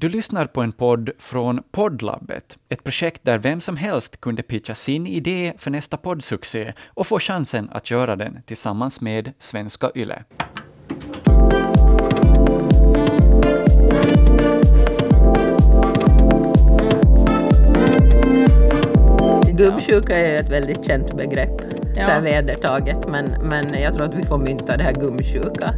Du 0.00 0.08
lyssnar 0.08 0.46
på 0.46 0.62
en 0.62 0.72
podd 0.72 1.10
från 1.18 1.62
Poddlabbet, 1.70 2.58
ett 2.68 2.84
projekt 2.84 3.24
där 3.24 3.38
vem 3.38 3.60
som 3.60 3.76
helst 3.76 4.20
kunde 4.20 4.42
pitcha 4.42 4.74
sin 4.74 5.06
idé 5.06 5.52
för 5.58 5.70
nästa 5.70 5.96
poddsuccé 5.96 6.72
och 6.86 7.06
få 7.06 7.18
chansen 7.18 7.68
att 7.72 7.90
göra 7.90 8.16
den 8.16 8.42
tillsammans 8.46 9.00
med 9.00 9.32
Svenska 9.38 9.90
Yle. 9.94 10.24
Gubbsjuka 19.52 20.16
är 20.16 20.40
ett 20.40 20.50
väldigt 20.50 20.86
känt 20.86 21.16
begrepp, 21.16 21.60
Ja. 21.94 22.06
så 22.06 22.10
här 22.10 22.20
vedertaget, 22.20 23.08
men, 23.08 23.34
men 23.42 23.82
jag 23.82 23.94
tror 23.94 24.04
att 24.04 24.14
vi 24.14 24.22
får 24.22 24.38
mynta 24.38 24.76
det 24.76 24.84
här 24.84 24.92
gumsjuka. 24.92 25.74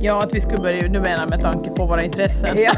Ja, 0.00 0.22
att 0.22 0.34
vi 0.34 0.40
skulle 0.40 0.58
börja, 0.58 0.88
du 0.88 1.00
menar 1.00 1.26
med 1.26 1.40
tanke 1.40 1.70
på 1.70 1.86
våra 1.86 2.04
intressen. 2.04 2.58
Ja. 2.58 2.72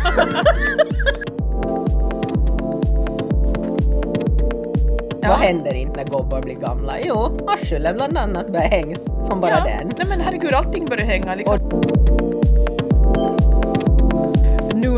Vad 5.29 5.39
händer 5.39 5.75
inte 5.75 6.05
när 6.05 6.11
gobbar 6.11 6.43
blir 6.43 6.55
gamla? 6.55 6.93
Jo, 7.05 7.39
arslet 7.47 7.97
bland 7.97 8.19
annat 8.19 8.49
börjar 8.49 8.69
hängas 8.69 9.27
som 9.27 9.41
bara 9.41 9.51
ja. 9.51 9.65
den. 9.65 9.93
Nej 9.99 10.07
men 10.09 10.21
herregud, 10.21 10.53
allting 10.53 10.85
börjar 10.85 11.07
hänga 11.07 11.35
liksom. 11.35 11.83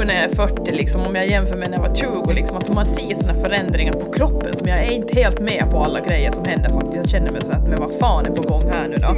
Nu 0.05 0.09
när 0.09 0.21
jag 0.21 0.31
är 0.31 0.35
40, 0.35 0.73
liksom, 0.73 1.01
om 1.01 1.15
jag 1.15 1.27
jämför 1.27 1.57
med 1.57 1.71
när 1.71 1.79
jag 1.79 1.89
var 1.89 1.97
20, 1.97 2.33
liksom, 2.33 2.57
att 2.57 2.69
man 2.69 2.87
ser 2.87 3.15
sådana 3.15 3.41
förändringar 3.41 3.93
på 3.93 4.13
kroppen 4.13 4.57
som 4.57 4.69
jag 4.69 4.79
är 4.79 4.91
inte 4.91 5.15
helt 5.15 5.41
med 5.41 5.71
på 5.71 5.79
alla 5.79 6.01
grejer 6.01 6.31
som 6.31 6.45
händer 6.45 6.69
faktiskt. 6.71 6.97
Jag 6.97 7.09
känner 7.09 7.31
mig 7.31 7.43
så 7.43 7.53
att, 7.53 7.69
men 7.69 7.81
vad 7.81 7.99
fan 7.99 8.27
är 8.27 8.31
på 8.31 8.43
gång 8.43 8.71
här 8.71 8.89
nu 8.89 8.97
då? 8.97 9.15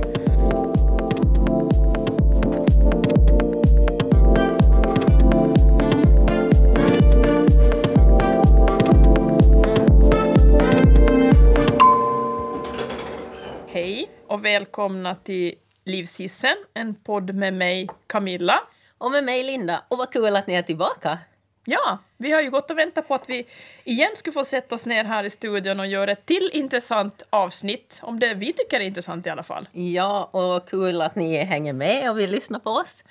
Hej 13.73 14.07
och 14.27 14.45
välkomna 14.45 15.15
till 15.15 15.55
Livshissen, 15.85 16.57
en 16.75 16.95
podd 16.95 17.35
med 17.35 17.55
mig 17.55 17.89
Camilla. 18.07 18.61
Och 18.99 19.11
med 19.11 19.25
mig 19.25 19.43
Linda, 19.43 19.83
och 19.89 19.99
vad 19.99 20.13
kul 20.13 20.37
att 20.37 20.47
ni 20.47 20.55
är 20.55 20.63
tillbaka. 20.63 21.19
Ja, 21.65 21.99
vi 22.17 22.33
har 22.33 22.41
ju 22.41 22.51
gått 22.51 22.71
och 22.71 22.79
väntat 22.79 23.09
på 23.09 23.15
att 23.15 23.29
vi 23.29 23.47
igen 23.85 24.11
skulle 24.17 24.33
få 24.33 24.45
sätta 24.45 24.75
oss 24.75 24.87
ner 24.87 25.05
här 25.05 25.25
i 25.25 25.31
studion 25.31 25.81
och 25.81 25.87
göra 25.87 26.13
ett 26.13 26.27
till 26.27 26.51
intressant 26.53 27.23
avsnitt, 27.31 28.01
om 28.03 28.21
det 28.21 28.35
vi 28.35 28.53
tycker 28.53 28.81
är 28.81 28.85
intressant 28.85 29.27
i 29.27 29.31
alla 29.31 29.43
fall. 29.43 29.69
Ja, 29.73 30.25
och 30.25 30.69
kul 30.69 31.03
att 31.03 31.17
ni 31.17 31.45
hänger 31.45 31.73
med 31.73 32.11
och 32.11 32.19
vill 32.19 32.31
lyssna 32.31 32.61
på 32.61 32.71
oss. 32.71 33.05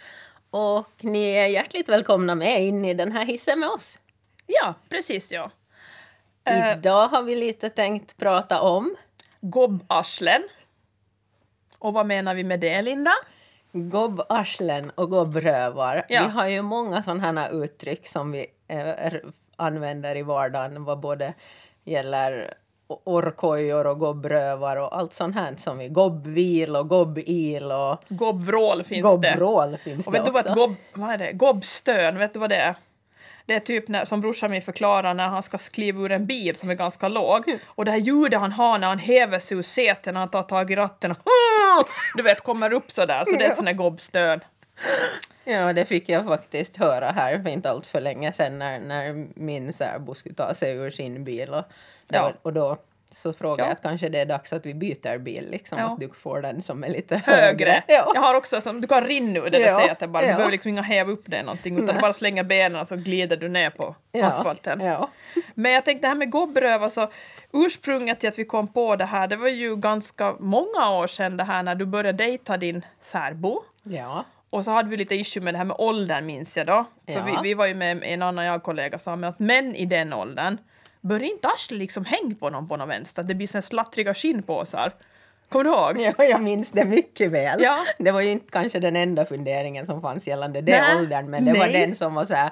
Och 0.50 0.90
ni 1.00 1.32
är 1.32 1.48
hjärtligt 1.48 1.90
välkomna 1.90 2.36
med 2.36 2.64
in 2.64 2.86
i 2.86 2.94
den 2.94 3.12
här 3.12 3.26
hissen 3.26 3.60
med 3.60 3.70
oss. 3.70 4.00
Ja, 4.48 4.74
precis 4.90 5.32
ja. 5.32 5.52
Eh, 6.44 6.72
Idag 6.72 7.08
har 7.08 7.24
vi 7.24 7.36
lite 7.36 7.70
tänkt 7.70 8.18
prata 8.18 8.62
om 8.62 8.96
Gobbarslen. 9.42 10.44
Och 11.80 11.94
vad 11.94 12.06
menar 12.06 12.36
vi 12.36 12.44
med 12.44 12.60
det, 12.60 12.82
Linda? 12.82 13.12
Gobbarslen 13.76 14.90
och 14.96 15.10
gobbrövar. 15.10 16.06
Ja. 16.10 16.22
Vi 16.26 16.30
har 16.32 16.48
ju 16.48 16.62
många 16.62 17.02
sådana 17.04 17.42
här 17.42 17.64
uttryck 17.64 18.08
som 18.08 18.32
vi 18.32 18.46
eh, 18.68 19.14
använder 19.58 20.16
i 20.18 20.22
vardagen 20.22 20.84
vad 20.84 21.00
både 21.00 21.34
gäller 21.84 22.54
o- 22.88 23.02
orrkojor 23.04 23.88
och 23.88 24.00
gobbrövar 24.00 24.78
och 24.78 24.98
allt 24.98 25.14
sånt 25.14 25.36
här 25.36 25.56
som 25.58 25.78
vi 25.78 25.88
gobbvil 25.88 26.76
och 26.76 26.90
gobbil 26.90 27.64
och 27.72 27.98
Gobbvrål 28.08 28.84
finns 28.84 29.22
det. 29.22 29.30
gobbrål 29.32 29.78
finns 29.78 30.08
Och 30.08 30.14
det 30.14 30.20
vet 30.20 30.26
du 30.26 30.32
vad 30.32 30.40
också. 30.42 30.50
ett 30.52 30.56
gobb, 30.58 30.76
vad 30.94 31.10
är 31.12 31.18
det? 31.18 31.32
gobbstön, 31.32 32.18
vet 32.18 32.34
du 32.34 32.40
vad 32.40 32.50
det 32.50 32.56
är? 32.56 32.76
Det 33.46 33.54
är 33.56 33.60
typ 33.60 33.88
när, 33.88 34.06
som 34.06 34.22
brorsan 34.22 34.52
min 34.52 34.62
förklarar 34.62 35.14
när 35.14 35.28
han 35.28 35.44
ska 35.44 35.58
kliva 35.58 36.02
ur 36.02 36.12
en 36.12 36.26
bil 36.26 36.56
som 36.56 36.70
är 36.70 36.74
ganska 36.76 37.08
låg. 37.08 37.58
Och 37.66 37.86
det 37.86 37.92
här 37.92 37.98
ljudet 37.98 38.40
han 38.40 38.52
har 38.52 38.78
när 38.78 38.88
han 38.88 39.00
häver 39.00 39.40
sig 39.40 39.58
ur 39.58 39.62
sätet 39.62 40.14
när 40.14 40.20
han 40.20 40.30
tar 40.30 40.44
tag 40.44 40.72
i 40.72 40.76
ratten 40.76 41.12
och 41.12 41.18
du 42.16 42.24
vet 42.24 42.42
kommer 42.44 42.74
upp 42.74 42.92
sådär. 42.92 43.24
Så 43.26 43.32
det 43.36 43.46
är 43.46 43.52
sån 43.52 43.68
här 43.68 43.74
gobbstön. 43.74 44.40
Ja, 45.44 45.74
det 45.74 45.86
fick 45.86 46.10
jag 46.10 46.26
faktiskt 46.26 46.78
höra 46.78 47.12
här 47.12 47.40
för 47.44 47.50
inte 47.50 47.70
allt 47.70 47.86
för 47.86 48.02
länge 48.02 48.34
sedan 48.34 48.60
när, 48.60 48.80
när 48.80 49.28
min 49.36 49.74
särbo 49.74 50.14
skulle 50.16 50.36
ta 50.36 50.54
sig 50.54 50.76
ur 50.78 50.92
sin 50.92 51.24
bil. 51.24 51.50
Och, 51.50 51.64
Ja. 52.08 52.34
och 52.42 52.54
då 52.54 52.78
så 53.16 53.34
frågade 53.34 53.62
Ja. 53.62 53.68
jag 53.68 53.74
att 53.74 53.82
kanske 53.82 54.10
det 54.10 54.20
är 54.20 54.26
dags 54.26 54.54
att 54.54 54.66
vi 54.66 54.74
byter 54.74 55.18
bil, 55.18 55.48
liksom, 55.52 55.78
Ja. 55.78 55.86
att 55.94 56.00
du 56.00 56.10
får 56.10 56.42
den 56.42 56.62
som 56.62 56.84
är 56.84 56.90
lite 56.90 57.16
Högre. 57.26 57.42
högre. 57.46 57.84
Ja. 57.88 58.12
Jag 58.16 58.22
har 58.22 58.36
också 58.36 58.62
som 58.62 58.82
du 58.82 58.88
kan 58.88 59.04
rinna 59.04 59.40
ur 59.40 59.44
det 59.44 59.50
där 59.50 59.60
Ja, 59.66 59.80
sätet 59.88 60.10
bara. 60.10 60.22
Du 60.22 60.28
behöver 60.28 60.52
liksom 60.52 60.70
inga 60.70 60.82
häva 60.82 61.12
upp 61.12 61.24
det 61.26 61.44
någonting 61.44 61.74
utan 61.74 61.86
Nej. 61.86 61.96
du 61.96 62.02
bara 62.02 62.14
slänga 62.14 62.44
benen 62.44 62.82
och 62.82 62.88
så 62.88 62.96
glider 62.96 63.38
du 63.38 63.50
ner 63.50 63.70
på 63.70 63.96
asfalten. 64.24 64.82
Men 65.54 65.72
jag 65.72 65.86
tänkte 65.86 66.08
det 66.08 66.10
här 66.10 66.16
med 66.16 66.32
gobbröv, 66.32 66.84
alltså 66.84 67.12
ursprunget 67.54 68.20
till 68.20 68.30
att 68.30 68.40
vi 68.40 68.46
kom 68.46 68.68
på 68.68 68.96
det 68.96 69.06
här, 69.06 69.28
det 69.28 69.36
var 69.36 69.48
ju 69.50 69.76
ganska 69.76 70.36
många 70.40 70.90
år 70.92 71.08
sedan 71.08 71.38
det 71.38 71.44
här 71.44 71.64
när 71.64 71.76
du 71.76 71.86
började 71.86 72.18
dejta 72.24 72.58
din 72.58 72.86
särbo. 73.02 73.62
ja. 73.84 74.26
Och 74.50 74.64
så 74.66 74.72
hade 74.72 74.90
vi 74.90 74.98
lite 74.98 75.16
issue 75.16 75.44
med 75.44 75.54
det 75.54 75.58
här 75.58 75.66
med 75.66 75.76
åldern 75.80 76.26
minns 76.26 76.58
jag 76.58 76.68
då. 76.68 76.86
För 77.06 77.14
Ja. 77.14 77.24
vi, 77.26 77.50
vi 77.50 77.54
var 77.54 77.66
ju 77.66 77.74
med 77.76 78.04
en 78.04 78.22
annan 78.22 78.46
jag-kollega 78.46 79.00
sa 79.00 79.16
men 79.16 79.30
att 79.30 79.40
män 79.40 79.76
i 79.76 79.86
den 79.86 80.14
åldern 80.14 80.58
bör 81.08 81.24
inte 81.24 81.48
arslet 81.48 81.80
liksom 81.80 82.06
häng 82.06 82.36
på 82.36 82.50
någon 82.50 82.68
på 82.68 82.78
någon 82.78 82.88
vänster, 82.88 83.24
det 83.24 83.36
blir 83.36 83.48
så 83.48 83.58
här 83.58 83.62
slattriga 83.62 84.14
skinnpåsar. 84.14 84.94
Kommer 85.50 85.64
du 85.66 85.70
ihåg? 85.72 86.14
Ja, 86.18 86.24
jag 86.24 86.42
minns 86.42 86.72
det 86.72 86.86
mycket 86.86 87.32
väl. 87.32 87.60
Ja. 87.62 87.78
Det 87.98 88.12
var 88.12 88.22
ju 88.22 88.32
inte 88.32 88.52
kanske 88.52 88.80
den 88.80 88.96
enda 88.96 89.26
funderingen 89.26 89.86
som 89.86 90.02
fanns 90.02 90.28
gällande 90.28 90.62
den 90.62 90.98
åldern, 90.98 91.30
men 91.30 91.46
det 91.46 91.54
var 91.54 91.68
Nej. 91.68 91.82
den 91.82 91.96
som 91.96 92.14
var 92.14 92.26
så 92.26 92.34
här, 92.34 92.52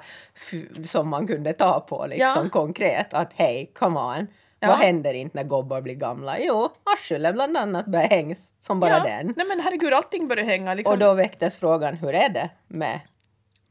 som 0.86 1.08
man 1.08 1.26
kunde 1.26 1.52
ta 1.52 1.80
på 1.80 2.06
liksom 2.06 2.42
Ja. 2.44 2.48
konkret. 2.52 3.14
Att 3.14 3.32
hej, 3.34 3.70
come 3.74 4.00
on. 4.00 4.26
Ja. 4.60 4.68
Vad 4.68 4.76
händer 4.76 5.14
inte 5.14 5.36
när 5.36 5.44
gobbar 5.44 5.80
blir 5.80 5.94
gamla? 5.94 6.38
Jo, 6.38 6.68
arslet 6.84 7.34
bland 7.34 7.56
annat 7.56 7.86
börjar 7.86 8.08
hängas 8.08 8.54
som 8.60 8.80
bara 8.80 8.90
ja. 8.90 9.02
den. 9.04 9.34
Nej 9.36 9.46
men 9.46 9.60
herregud, 9.60 9.94
allting 9.94 10.28
började 10.28 10.50
hänga 10.50 10.74
liksom 10.74 10.92
Och 10.92 10.98
då 10.98 11.14
väcktes 11.14 11.56
frågan, 11.56 11.94
hur 11.94 12.14
är 12.14 12.28
det 12.28 12.50
med? 12.68 13.00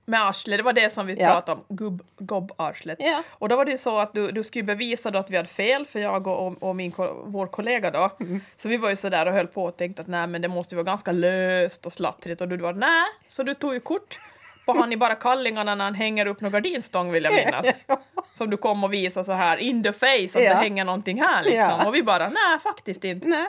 Med 0.05 0.27
arslet. 0.27 0.57
Det 0.59 0.63
var 0.63 0.73
det 0.73 0.89
som 0.93 1.07
vi 1.07 1.13
Ja. 1.19 1.27
pratade 1.27 1.61
om, 1.67 1.75
gubb, 1.75 2.03
gobbarslet. 2.17 2.97
Ja. 3.01 3.23
Och 3.29 3.49
då 3.49 3.55
var 3.55 3.65
det 3.65 3.77
så 3.77 3.97
att 3.99 4.13
du, 4.13 4.31
du 4.31 4.43
skulle 4.43 4.63
bevisa 4.63 5.11
då 5.11 5.19
att 5.19 5.29
vi 5.29 5.37
hade 5.37 5.49
fel, 5.49 5.85
för 5.85 5.99
jag 5.99 6.27
och, 6.27 6.63
och 6.63 6.75
min, 6.75 6.93
vår 7.25 7.47
kollega 7.47 7.91
då. 7.91 8.09
Mm. 8.19 8.41
Så 8.55 8.69
vi 8.69 8.77
var 8.77 8.89
ju 8.89 8.95
sådär 8.95 9.25
och 9.25 9.33
höll 9.33 9.47
på 9.47 9.63
och 9.63 9.77
tänkte 9.77 10.01
att 10.01 10.07
nej 10.07 10.27
men 10.27 10.41
det 10.41 10.47
måste 10.47 10.75
ju 10.75 10.77
vara 10.77 10.85
ganska 10.91 11.11
löst 11.11 11.85
och 11.85 11.93
slattrigt 11.93 12.41
och 12.41 12.47
du 12.47 12.57
var 12.57 12.73
nej, 12.73 13.05
så 13.29 13.43
du 13.43 13.53
tog 13.53 13.73
ju 13.73 13.79
kort 13.79 14.19
på 14.65 14.73
han 14.79 14.93
i 14.93 14.97
bara 14.97 15.15
kallingarna 15.15 15.75
när 15.75 15.85
han 15.85 15.95
hänger 15.95 16.25
upp 16.25 16.41
någon 16.41 16.51
gardinstång 16.51 17.11
vill 17.11 17.23
jag 17.23 17.33
minnas. 17.33 17.65
Som 18.31 18.49
du 18.49 18.57
kom 18.57 18.83
och 18.83 18.93
visade 18.93 19.25
så 19.25 19.31
här 19.31 19.57
in 19.57 19.83
the 19.83 19.93
face 19.93 20.23
att 20.25 20.33
det 20.33 20.53
hänger 20.53 20.85
någonting 20.85 21.21
här 21.21 21.43
liksom. 21.43 21.87
Och 21.87 21.95
vi 21.95 22.03
bara 22.03 22.29
nej 22.29 22.59
faktiskt 22.63 23.03
inte. 23.03 23.27
Nej, 23.27 23.45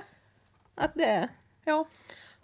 att 0.75 0.95
det... 0.95 1.29
Ja. 1.65 1.85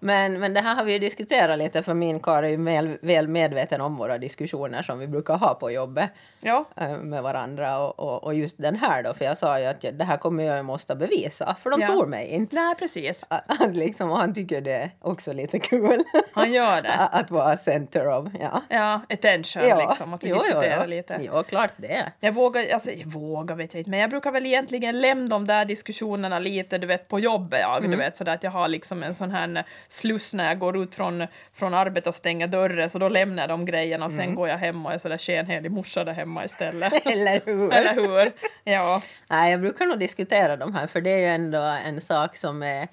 Men, 0.01 0.41
men 0.41 0.55
det 0.55 0.61
här 0.61 0.75
har 0.75 0.85
vi 0.85 0.99
diskuterat 0.99 1.59
lite 1.59 1.83
för 1.83 1.95
min 1.95 2.21
karl 2.21 2.45
är 2.45 2.49
ju 2.49 2.65
väl, 2.65 2.99
väl 3.03 3.29
medveten 3.29 3.81
om 3.81 3.97
våra 3.97 4.19
diskussioner 4.19 4.83
som 4.83 4.99
vi 4.99 5.07
brukar 5.09 5.35
ha 5.37 5.55
på 5.55 5.71
jobbet. 5.71 6.11
Ja. 6.41 6.65
eh, 6.77 6.97
med 6.99 7.23
varandra 7.23 7.79
och, 7.79 8.01
och, 8.01 8.25
och 8.25 8.35
just 8.35 8.59
den 8.59 8.77
här 8.77 9.03
då, 9.03 9.15
för 9.15 9.25
jag 9.25 9.39
sa 9.39 9.61
ju 9.61 9.67
att 9.67 9.85
jag, 9.85 9.95
det 9.95 10.05
här 10.05 10.17
kommer 10.17 10.45
jag 10.45 10.65
måste 10.65 10.95
bevisa, 10.97 11.57
för 11.63 11.71
de 11.71 11.81
Ja. 11.81 11.87
tror 11.87 12.07
mig 12.07 12.27
inte. 12.29 12.57
Nej 12.57 12.75
precis. 12.75 13.25
Att, 13.29 13.61
att 13.63 13.77
liksom, 13.77 14.11
och 14.11 14.19
han 14.19 14.35
tycker 14.35 14.61
det 14.61 14.73
är 14.73 14.91
också 15.01 15.33
lite 15.33 15.59
kul. 15.59 15.99
Han 16.33 16.53
gör 16.53 16.83
det. 16.83 16.93
att, 16.95 17.15
att 17.15 17.31
vara 17.31 17.57
center 17.57 18.09
of, 18.19 18.27
ja. 18.41 18.63
Ja, 18.69 19.01
attention 19.11 19.63
liksom, 19.89 20.15
att 20.15 20.25
vi 20.25 20.29
Jo, 20.29 20.37
jo, 20.39 20.43
diskuterar 20.45 20.83
jo. 20.85 20.91
lite. 20.91 21.19
Jo, 21.21 21.43
klart 21.43 21.73
det. 21.77 22.13
Jag 22.21 22.33
vågar, 22.33 22.65
alltså 22.75 22.91
jag 22.91 23.07
vågar 23.07 23.57
vet 23.57 23.75
jag 23.75 23.81
inte, 23.81 23.91
men 23.91 24.01
jag 24.01 24.11
brukar 24.11 24.33
väl 24.33 24.47
egentligen 24.47 25.01
lämna 25.01 25.29
de 25.29 25.47
där 25.47 25.65
diskussionerna 25.65 26.39
lite, 26.39 26.79
du 26.79 26.87
vet, 26.87 27.09
på 27.09 27.21
jobbet 27.21 27.61
jag, 27.61 27.79
Mm. 27.79 27.91
du 27.91 27.97
vet, 27.97 28.17
sådär 28.17 28.33
att 28.35 28.43
jag 28.45 28.51
har 28.51 28.69
liksom 28.69 29.03
en 29.03 29.15
sån 29.15 29.31
här 29.31 29.65
sluss 29.93 30.35
när 30.35 30.49
jag 30.49 30.59
går 30.59 30.83
ut 30.83 30.95
från, 30.95 31.27
från 31.53 31.75
arbetet 31.75 32.07
och 32.07 32.15
stänger 32.15 32.47
dörren, 32.47 32.91
så 32.91 32.99
då 32.99 33.09
lämnar 33.09 33.43
jag 33.43 33.51
de 33.51 33.65
grejerna 33.65 34.05
och 34.07 34.13
sen 34.13 34.21
Mm. 34.21 34.35
går 34.35 34.49
jag 34.49 34.59
hem 34.59 34.87
och 34.87 34.93
är 34.93 34.99
sådär 34.99 35.19
skenhelig 35.19 35.71
morsa 35.71 36.05
där 36.05 36.13
hemma 36.13 36.45
istället. 36.45 36.93
Eller 37.07 37.41
hur? 37.47 37.73
Eller 37.75 37.95
hur? 37.95 38.33
Ja. 38.65 39.03
Nej, 39.29 39.51
jag 39.51 39.61
brukar 39.61 39.87
nog 39.87 39.99
diskutera 39.99 40.57
de 40.57 40.75
här, 40.75 40.87
för 40.87 41.01
det 41.01 41.11
är 41.11 41.19
ju 41.19 41.27
ändå 41.27 41.59
en 41.87 42.01
sak 42.01 42.37
som 42.37 42.63
är 42.63 42.89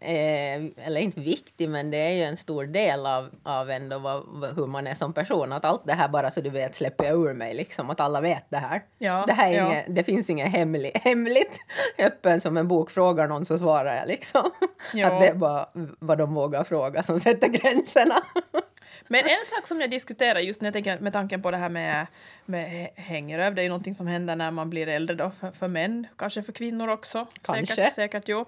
Eh, 0.00 0.86
eller 0.86 1.00
inte 1.00 1.20
viktig, 1.20 1.68
men 1.68 1.90
det 1.90 1.96
är 1.96 2.10
ju 2.10 2.22
en 2.22 2.36
stor 2.36 2.66
del 2.66 3.06
av, 3.06 3.30
av 3.42 3.70
ändå 3.70 3.98
vad, 3.98 4.22
vad, 4.26 4.56
hur 4.56 4.66
man 4.66 4.86
är 4.86 4.94
som 4.94 5.12
person. 5.12 5.52
Att 5.52 5.64
allt 5.64 5.86
det 5.86 5.92
här 5.92 6.08
bara 6.08 6.30
så 6.30 6.40
du 6.40 6.50
vet 6.50 6.74
släpper 6.74 7.04
jag 7.04 7.14
ur 7.14 7.34
mig, 7.34 7.54
liksom. 7.54 7.90
Att 7.90 8.00
alla 8.00 8.20
vet 8.20 8.44
det 8.48 8.56
här. 8.56 8.82
Ja, 8.98 9.24
det, 9.26 9.32
här 9.32 9.52
är 9.52 9.56
ja. 9.56 9.66
inget, 9.66 9.84
det 9.88 10.04
finns 10.04 10.30
inget 10.30 10.52
hemli, 10.52 10.92
hemligt. 11.04 11.58
Öppen 11.98 12.40
som 12.40 12.56
en 12.56 12.68
bok, 12.68 12.90
frågar 12.90 13.28
någon 13.28 13.44
så 13.44 13.58
svarar 13.58 13.96
jag 13.96 14.08
liksom. 14.08 14.50
Ja. 14.94 15.06
Att 15.06 15.20
det 15.20 15.28
är 15.28 15.34
bara 15.34 15.68
vad 15.98 16.18
de 16.18 16.34
vågar 16.34 16.64
fråga 16.64 17.02
som 17.02 17.20
sätter 17.28 17.48
gränserna. 17.48 18.16
Men 19.08 19.24
en 19.24 19.44
sak 19.44 19.66
som 19.66 19.80
jag 19.80 19.90
diskuterar 19.90 20.40
just 20.40 20.60
när 20.60 20.66
jag 20.66 20.72
tänker 20.72 20.98
med 20.98 21.12
tanken 21.12 21.42
på 21.42 21.50
det 21.50 21.56
här 21.56 21.68
med, 21.68 22.06
med 22.44 22.88
hängröv, 22.94 23.54
det 23.54 23.60
är 23.60 23.62
ju 23.62 23.68
någonting 23.68 23.94
som 23.94 24.06
händer 24.06 24.36
när 24.36 24.50
man 24.50 24.70
blir 24.70 24.88
äldre 24.88 25.16
då, 25.16 25.30
för, 25.40 25.50
för 25.50 25.68
män, 25.68 26.06
kanske 26.16 26.42
för 26.42 26.52
kvinnor 26.52 26.88
också. 26.88 27.26
Kanske. 27.42 27.74
Säkert, 27.74 27.94
säkert 27.94 28.24
jo. 28.26 28.44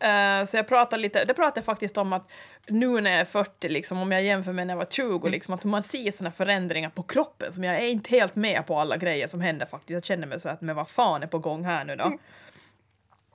Eh, 0.00 0.44
så 0.44 0.56
jag 0.56 0.68
pratar 0.68 0.98
lite, 0.98 1.24
det 1.24 1.34
pratar 1.34 1.58
jag 1.58 1.64
faktiskt 1.64 1.98
om 1.98 2.12
att 2.12 2.30
nu 2.66 3.00
när 3.00 3.10
jag 3.10 3.20
är 3.20 3.24
40, 3.24 3.68
liksom, 3.68 4.02
om 4.02 4.12
jag 4.12 4.22
jämför 4.22 4.52
med 4.52 4.66
när 4.66 4.74
jag 4.74 4.78
var 4.78 4.86
20, 4.90 5.16
Mm. 5.18 5.32
liksom, 5.32 5.54
att 5.54 5.64
man 5.64 5.82
ser 5.82 6.10
såna 6.10 6.30
förändringar 6.30 6.90
på 6.90 7.02
kroppen 7.02 7.52
som 7.52 7.64
jag 7.64 7.76
är 7.76 7.86
inte 7.88 8.10
helt 8.10 8.34
med 8.34 8.66
på 8.66 8.78
alla 8.80 8.96
grejer 8.96 9.26
som 9.26 9.40
händer 9.40 9.66
faktiskt. 9.66 9.90
Jag 9.90 10.04
känner 10.04 10.26
mig 10.26 10.40
så 10.40 10.48
att 10.48 10.60
men 10.60 10.76
vad 10.76 10.88
fan 10.88 11.22
är 11.22 11.26
på 11.26 11.38
gång 11.38 11.64
här 11.64 11.84
nu 11.84 11.96
då? 11.96 12.04
Mm. 12.04 12.18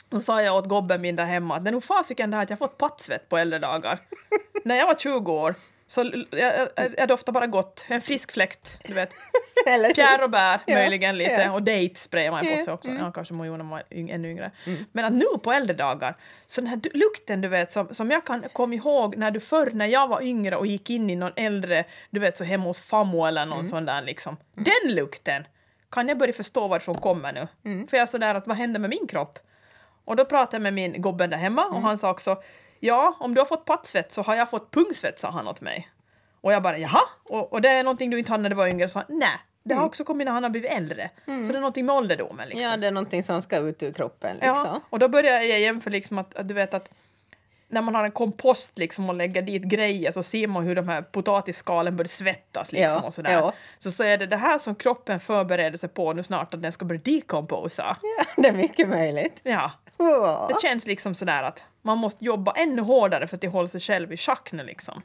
Och 0.09 0.17
så 0.17 0.19
sa 0.19 0.41
jag 0.41 0.55
åt 0.55 0.67
gobben 0.69 1.01
min 1.01 1.15
där 1.15 1.25
hemma 1.25 1.55
att 1.55 1.63
det 1.63 1.69
är 1.69 1.71
nog 1.71 1.83
fasiken 1.83 2.31
det 2.31 2.37
här 2.37 2.43
att 2.43 2.49
jag 2.49 2.59
fått 2.59 2.77
pattsvett 2.77 3.29
på 3.29 3.37
äldre 3.37 3.59
dagar. 3.59 3.99
när 4.63 4.75
jag 4.75 4.87
var 4.87 4.95
20 4.95 5.31
år 5.33 5.55
så 5.87 6.25
jag, 6.31 6.69
jag 6.97 7.07
doftade 7.07 7.33
bara 7.33 7.47
gott, 7.47 7.85
en 7.87 8.01
frisk 8.01 8.31
fläkt, 8.31 8.79
du 8.83 8.93
vet. 8.93 9.09
Pierre 9.95 10.23
och 10.23 10.29
bär 10.29 10.59
Ja, 10.65 10.75
möjligen 10.75 11.17
lite 11.17 11.31
ja. 11.31 11.51
och 11.53 11.63
date 11.63 11.95
sprayar 11.95 12.31
man 12.31 12.47
på 12.47 12.63
sig 12.63 12.73
också. 12.73 12.89
mm. 12.89 13.03
Ja, 13.03 13.11
kanske 13.11 13.33
Jonas 13.33 13.71
var 13.71 13.83
yng, 13.91 14.09
ännu 14.09 14.29
yngre. 14.29 14.51
Men 14.91 15.05
att 15.05 15.13
nu 15.13 15.25
på 15.43 15.51
äldre 15.53 15.75
dagar, 15.75 16.15
så 16.45 16.61
den 16.61 16.67
här 16.67 16.79
lukten 16.93 17.41
du 17.41 17.47
vet 17.47 17.71
som, 17.71 17.93
som 17.93 18.11
jag 18.11 18.25
kan 18.25 18.43
komma 18.53 18.75
ihåg 18.75 19.17
när 19.17 19.31
du 19.31 19.39
förr 19.39 19.71
när 19.73 19.85
jag 19.87 20.07
var 20.07 20.21
yngre 20.21 20.55
och 20.55 20.67
gick 20.67 20.89
in 20.89 21.09
i 21.09 21.15
någon 21.15 21.31
äldre, 21.35 21.83
du 22.09 22.19
vet 22.19 22.37
så 22.37 22.43
hemma 22.43 22.63
hos 22.63 22.81
fammo 22.89 23.25
eller 23.25 23.45
någon 23.45 23.65
sån 23.65 23.85
där 23.85 24.01
liksom. 24.01 24.37
Den 24.53 24.95
lukten 24.95 25.47
kan 25.91 26.07
jag 26.07 26.17
börja 26.17 26.33
förstå 26.33 26.67
varifrån 26.67 26.95
kommer 26.95 27.33
nu. 27.33 27.47
För 27.87 27.97
jag 27.97 28.01
är 28.01 28.05
sådär 28.07 28.35
att 28.35 28.47
vad 28.47 28.57
händer 28.57 28.79
med 28.79 28.89
min 28.89 29.07
kropp? 29.07 29.39
Och 30.05 30.15
då 30.15 30.25
pratade 30.25 30.55
jag 30.55 30.61
med 30.61 30.73
min 30.73 31.01
gobben 31.01 31.29
där 31.29 31.37
hemma 31.37 31.65
och 31.65 31.81
han 31.81 31.97
sa 31.97 32.11
också 32.11 32.41
ja, 32.79 33.15
om 33.19 33.33
du 33.33 33.41
har 33.41 33.45
fått 33.45 33.65
pattsvett 33.65 34.11
så 34.11 34.21
har 34.21 34.35
jag 34.35 34.49
fått 34.49 34.71
pungsvett, 34.71 35.19
sa 35.19 35.29
han 35.29 35.47
åt 35.47 35.61
mig. 35.61 35.89
Och 36.41 36.53
jag 36.53 36.63
bara 36.63 36.77
jaha, 36.77 37.01
och, 37.23 37.53
och 37.53 37.61
det 37.61 37.69
är 37.69 37.83
någonting 37.83 38.09
du 38.09 38.17
inte 38.17 38.31
hade 38.31 38.43
när 38.43 38.49
du 38.49 38.55
var 38.55 38.67
yngre? 38.67 38.89
Så 38.89 38.99
han, 38.99 39.05
nej, 39.09 39.37
det 39.63 39.73
har 39.75 39.85
också 39.85 40.03
kommit 40.03 40.25
när 40.25 40.31
han 40.31 40.43
har 40.43 40.49
blivit 40.49 40.71
äldre. 40.71 41.09
Så 41.25 41.31
det 41.31 41.47
är 41.57 41.59
någonting 41.59 41.85
med 41.85 41.95
ålderdomen 41.95 42.47
liksom. 42.47 42.71
Ja, 42.71 42.77
det 42.77 42.87
är 42.87 42.91
någonting 42.91 43.23
som 43.23 43.41
ska 43.41 43.57
ut 43.57 43.83
ur 43.83 43.93
kroppen 43.93 44.35
liksom. 44.35 44.55
Ja, 44.65 44.81
och 44.89 44.99
då 44.99 45.07
började 45.07 45.45
jag 45.45 45.59
jämföra 45.59 45.91
liksom 45.91 46.17
att, 46.17 46.35
att 46.35 46.47
du 46.47 46.53
vet 46.53 46.73
att 46.73 46.89
när 47.67 47.81
man 47.81 47.95
har 47.95 48.03
en 48.03 48.11
kompost 48.11 48.77
liksom 48.77 49.09
och 49.09 49.15
lägger 49.15 49.41
dit 49.41 49.63
grejer 49.63 50.11
så 50.11 50.23
ser 50.23 50.47
man 50.47 50.63
hur 50.63 50.75
de 50.75 50.89
här 50.89 51.01
potatisskalen 51.01 51.97
börjar 51.97 52.07
svettas 52.07 52.71
liksom 52.71 52.99
Ja, 53.01 53.07
och 53.07 53.13
sådär. 53.13 53.31
ja. 53.31 53.53
Så, 53.77 53.91
så 53.91 54.03
är 54.03 54.17
det 54.17 54.25
det 54.25 54.37
här 54.37 54.57
som 54.57 54.75
kroppen 54.75 55.19
förbereder 55.19 55.77
sig 55.77 55.89
på 55.89 56.13
nu 56.13 56.23
snart 56.23 56.53
att 56.53 56.61
den 56.61 56.71
ska 56.71 56.85
börja 56.85 57.01
decomposa. 57.03 57.97
Ja, 58.17 58.25
det 58.41 58.47
är 58.47 58.53
mycket 58.53 58.89
möjligt. 58.89 59.39
Ja, 59.43 59.71
Åh. 59.97 60.47
det 60.47 60.61
känns 60.61 60.85
liksom 60.85 61.15
sådär 61.15 61.43
att 61.43 61.63
man 61.85 61.97
måste 61.97 62.25
jobba 62.25 62.51
ännu 62.51 62.81
hårdare 62.81 63.27
för 63.27 63.37
att 63.37 63.51
hålla 63.51 63.67
sig 63.67 63.81
själv 63.81 64.13
i 64.13 64.17
schack 64.17 64.51
nu 64.51 64.63
liksom. 64.63 65.01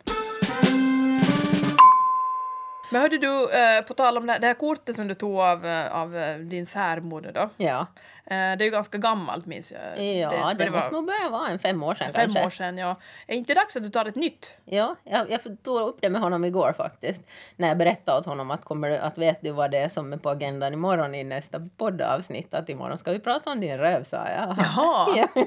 Men 2.90 3.00
hörde 3.02 3.18
du, 3.18 3.50
eh, 3.50 3.82
på 3.82 3.94
tal 3.94 4.16
om 4.18 4.26
det 4.26 4.32
här, 4.32 4.40
det 4.40 4.46
här 4.46 4.54
kortet 4.54 4.96
som 4.96 5.08
du 5.08 5.14
tog 5.14 5.38
av, 5.40 5.66
eh, 5.66 5.92
av 5.94 6.16
eh, 6.16 6.38
din 6.38 6.66
särmor 6.66 7.30
då. 7.34 7.50
Ja, 7.56 7.86
Eh, 8.24 8.36
det 8.36 8.62
är 8.62 8.64
ju 8.64 8.70
ganska 8.70 8.98
gammalt 8.98 9.46
minns 9.46 9.72
jag. 9.72 10.04
ja 10.06 10.30
det, 10.58 10.64
det 10.64 10.70
var 10.70 10.76
måste 10.78 10.92
nog 10.94 11.06
börja 11.06 11.28
vara 11.30 11.48
en 11.48 11.58
fem 11.58 11.82
år 11.82 11.94
sedan 11.94 12.06
fem 12.12 12.14
kanske. 12.14 12.46
år 12.46 12.50
sedan. 12.50 12.78
Ja. 12.78 12.96
Är 13.26 13.34
inte 13.36 13.54
dags 13.54 13.76
att 13.76 13.82
du 13.82 13.90
tar 13.90 14.04
ett 14.04 14.14
nytt? 14.14 14.50
Ja, 14.64 14.96
jag, 15.04 15.30
jag 15.30 15.40
tog 15.62 15.80
upp 15.80 15.98
det 16.00 16.10
med 16.10 16.20
honom 16.20 16.44
igår 16.44 16.74
faktiskt. 16.76 17.22
När 17.56 17.68
jag 17.68 17.76
berättade 17.78 18.18
åt 18.18 18.26
honom 18.26 18.50
att, 18.50 18.64
kommer 18.64 18.90
du, 18.90 18.96
att 18.96 19.18
vet 19.18 19.42
du 19.42 19.50
vad 19.50 19.70
det 19.70 19.78
är 19.78 19.88
som 19.88 20.12
är 20.12 20.16
på 20.16 20.30
agendan 20.30 20.72
imorgon 20.72 21.14
i 21.14 21.24
nästa 21.24 21.68
poddavsnitt? 21.76 22.54
Att 22.54 22.68
imorgon 22.68 22.98
ska 22.98 23.12
vi 23.12 23.18
prata 23.20 23.50
om 23.50 23.60
din 23.60 23.78
röv, 23.78 24.04
sa 24.04 24.16
jag. 24.16 24.56
Jaha. 24.58 25.08
Ja, 25.34 25.44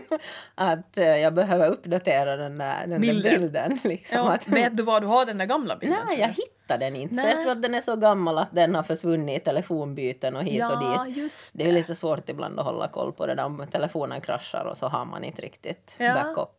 att 0.56 0.98
eh, 0.98 1.06
jag 1.18 1.34
behöver 1.34 1.70
uppdatera 1.70 2.36
den 2.36 2.58
där, 2.58 2.88
den 2.88 3.02
Bilden. 3.02 3.32
där 3.32 3.40
bilden. 3.40 3.80
Liksom, 3.84 4.18
Ja, 4.18 4.32
att, 4.34 4.48
vet 4.48 4.78
du 4.78 4.84
var 4.84 5.02
du 5.02 5.08
har 5.08 5.26
den 5.26 5.38
där 5.38 5.46
gamla 5.46 5.76
bilden? 5.78 6.00
Nej, 6.10 6.20
jag 6.20 6.28
hittade 6.28 6.63
den 6.68 6.96
inte. 6.96 7.16
För 7.16 7.28
jag 7.30 7.42
tror 7.42 7.52
att 7.52 7.62
den 7.62 7.76
är 7.76 7.82
så 7.82 7.96
gammal 7.96 8.38
att 8.38 8.52
den 8.56 8.76
har 8.76 8.84
försvunnit 8.84 9.42
i 9.42 9.46
telefonbyten 9.46 10.36
och 10.36 10.44
hit 10.44 10.54
ja, 10.60 10.74
och 11.00 11.06
dit. 11.06 11.18
just 11.18 11.58
Det 11.58 11.64
är 11.64 11.68
ju 11.68 11.74
lite 11.74 11.96
svårt 11.96 12.30
ibland 12.30 12.60
att 12.60 12.66
hålla 12.66 12.88
koll 12.88 13.14
på 13.14 13.26
det 13.26 13.36
där 13.36 13.46
om 13.46 13.66
telefonen 13.72 14.22
kraschar 14.22 14.66
och 14.66 14.78
så 14.78 14.88
har 14.88 15.06
man 15.06 15.24
inte 15.24 15.42
riktigt 15.42 15.96
Ja. 16.00 16.14
backup 16.14 16.50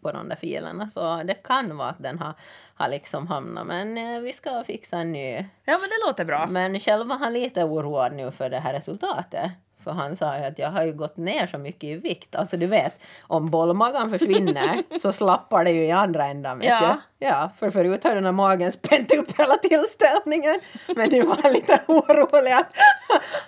på 0.00 0.12
de 0.12 0.28
där 0.28 0.36
filerna. 0.36 0.88
Så 0.88 1.22
det 1.24 1.34
kan 1.34 1.76
vara 1.76 1.88
att 1.88 2.02
den 2.02 2.18
har, 2.18 2.34
har 2.74 2.88
liksom 2.88 3.26
hamnat. 3.26 3.66
Men 3.66 3.98
eh, 3.98 4.20
vi 4.20 4.32
ska 4.32 4.62
fixa 4.64 4.96
en 4.98 5.12
ny. 5.12 5.34
Ja, 5.64 5.78
men 5.78 5.80
det 5.88 6.06
låter 6.06 6.24
bra. 6.24 6.46
Men 6.46 6.80
själv 6.80 7.06
var 7.06 7.16
han 7.18 7.32
lite 7.32 7.64
oroad 7.64 8.12
nu 8.12 8.30
för 8.30 8.50
det 8.50 8.58
här 8.58 8.72
resultatet. 8.72 9.50
För 9.84 9.90
han 9.90 10.16
sa 10.16 10.38
ju 10.38 10.44
att 10.44 10.58
jag 10.58 10.70
har 10.70 10.82
ju 10.84 10.92
gått 10.92 11.16
ner 11.16 11.46
så 11.46 11.58
mycket 11.58 11.84
i 11.84 11.94
vikt. 11.94 12.34
Alltså 12.36 12.56
du 12.56 12.66
vet, 12.66 12.92
om 13.22 13.50
bollmagan 13.50 14.10
försvinner 14.10 14.98
så 15.00 15.12
slappar 15.12 15.64
det 15.64 15.70
ju 15.70 15.82
i 15.84 15.90
andra 15.90 16.24
ändan. 16.24 16.58
Vet 16.58 16.68
Ja. 16.68 16.96
ja, 17.18 17.50
för 17.58 17.70
förut 17.70 18.04
har 18.04 18.14
den 18.14 18.24
här 18.24 18.32
magen 18.32 18.72
spänt 18.72 19.12
upp 19.14 19.38
hela 19.40 19.54
tillställningen. 19.54 20.60
Men 20.96 21.08
nu 21.10 21.22
var 21.22 21.38
han 21.42 21.52
lite 21.52 21.80
orolig 21.86 22.50
att, 22.52 22.66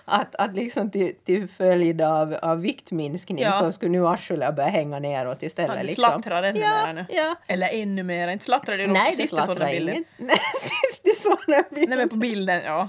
att, 0.05 0.35
att 0.35 0.55
liksom 0.55 0.91
till, 0.91 1.15
till 1.25 1.49
följd 1.49 2.03
av, 2.03 2.35
av 2.43 2.61
viktminskning 2.61 3.39
Ja. 3.43 3.59
så 3.61 3.73
skulle 3.73 3.91
nu 3.91 4.07
arslet 4.07 4.57
börja 4.57 4.69
hänga 4.69 4.99
neråt 4.99 5.43
istället. 5.43 5.77
Han 5.77 5.87
liksom. 5.87 6.05
slattrar 6.05 6.43
ännu 6.43 6.61
ja, 6.61 6.87
mer 6.87 6.93
nu. 6.93 7.07
Ja. 7.09 7.35
Eller 7.47 7.69
ännu 7.73 8.03
mer. 8.03 8.29
Inte 8.29 8.45
slattrar 8.45 8.77
det 8.77 8.87
nog 8.87 8.93
Nej, 8.97 9.11
på 9.11 9.17
det 9.17 9.17
sista 9.23 9.37
sådana 9.37 9.47
slattrar 9.55 9.71
bilden. 9.73 9.95
inget. 9.95 10.07
Nej, 10.17 10.39
sist 10.61 11.05
du 11.05 11.11
såg 11.11 11.39
den 11.47 11.65
bilden. 11.71 11.89
Nej, 11.91 11.99
men 11.99 12.09
på 12.09 12.17
bilden, 12.17 12.63
ja. 12.65 12.89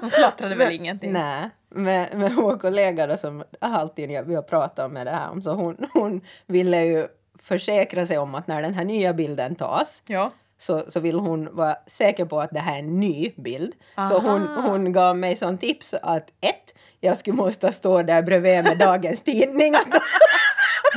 De 0.00 0.10
slattrade 0.10 0.54
väl 0.54 0.72
ingenting. 0.72 1.12
Nej, 1.12 1.50
men, 1.68 2.06
men 2.14 2.36
vår 2.36 2.58
kollega 2.58 3.06
då, 3.06 3.16
som 3.16 3.44
alltid 3.60 4.10
jag- 4.10 4.22
vi 4.24 4.34
har 4.34 4.42
pratat 4.42 4.92
med 4.92 5.06
det 5.06 5.10
här 5.10 5.30
om, 5.30 5.42
så 5.42 5.50
hon, 5.54 5.76
hon 5.92 6.20
ville 6.46 6.82
ju 6.84 7.06
försäkra 7.42 8.06
sig 8.06 8.18
om 8.18 8.34
att 8.34 8.46
när 8.46 8.62
den 8.62 8.74
här 8.74 8.84
nya 8.84 9.12
bilden 9.14 9.54
tas 9.54 10.02
Ja. 10.06 10.30
så, 10.58 10.84
så 10.88 11.00
vill 11.00 11.18
hon 11.18 11.48
vara 11.56 11.76
säker 11.86 12.24
på 12.24 12.40
att 12.40 12.50
det 12.50 12.60
här 12.60 12.74
är 12.74 12.78
en 12.78 13.00
ny 13.00 13.32
bild. 13.36 13.72
Så 13.94 14.18
hon, 14.18 14.48
Aha. 14.48 14.68
hon 14.70 14.92
gav 14.92 15.16
mig 15.16 15.36
som 15.36 15.58
tips 15.58 15.94
att 16.02 16.28
ett, 16.40 16.74
jag 17.00 17.16
skulle 17.16 17.36
måste 17.36 17.72
stå 17.72 18.02
där 18.02 18.22
bredvid 18.22 18.64
med 18.64 18.78
dagens 18.78 19.22
tidning. 19.22 19.74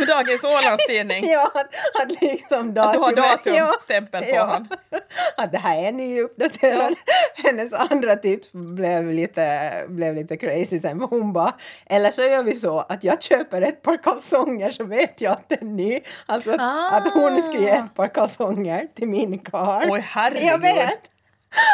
Dagens 0.06 0.44
Ålandstidning. 0.44 1.26
ja, 1.30 1.52
att, 1.54 2.22
liksom 2.22 2.60
Att 2.70 2.76
du 2.76 2.82
har 2.82 3.12
datumet- 3.12 3.40
ja, 3.44 3.66
datumstämpel 3.66 4.24
på 4.24 4.38
han. 4.38 4.68
att 5.38 5.52
det 5.52 5.58
här 5.58 5.84
är 5.88 5.92
nyuppdaterad. 5.92 6.96
Hennes 7.44 7.74
andra 7.74 8.16
tips 8.16 8.52
blev 8.52 9.12
lite, 9.14 9.72
blev 9.88 10.16
lite 10.16 10.38
crazy 10.38 10.80
sen. 10.80 11.02
Hon 11.02 11.34
bara, 11.34 11.54
eller 11.86 12.12
så 12.12 12.22
gör 12.22 12.44
vi 12.44 12.56
så 12.56 12.80
att 12.80 13.04
jag 13.04 13.22
köper 13.24 13.62
ett 13.62 13.82
par 13.82 14.04
kalsonger 14.04 14.72
så 14.72 14.84
vet 14.84 15.22
jag 15.22 15.34
att 15.34 15.50
det 15.50 15.62
är 15.62 15.66
ny. 15.66 16.00
Alltså 16.26 16.52
att, 16.52 16.62
Ah. 16.62 16.90
att 16.98 17.14
hon 17.14 17.42
ska 17.42 17.58
ge 17.58 17.70
ett 17.70 17.94
par 17.96 18.08
kalsonger 18.08 18.88
till 18.96 19.08
min 19.08 19.40
karl. 19.40 19.88
Oj, 19.92 20.06
herregud. 20.08 20.44
Jag 20.50 20.60
vet! 20.60 21.12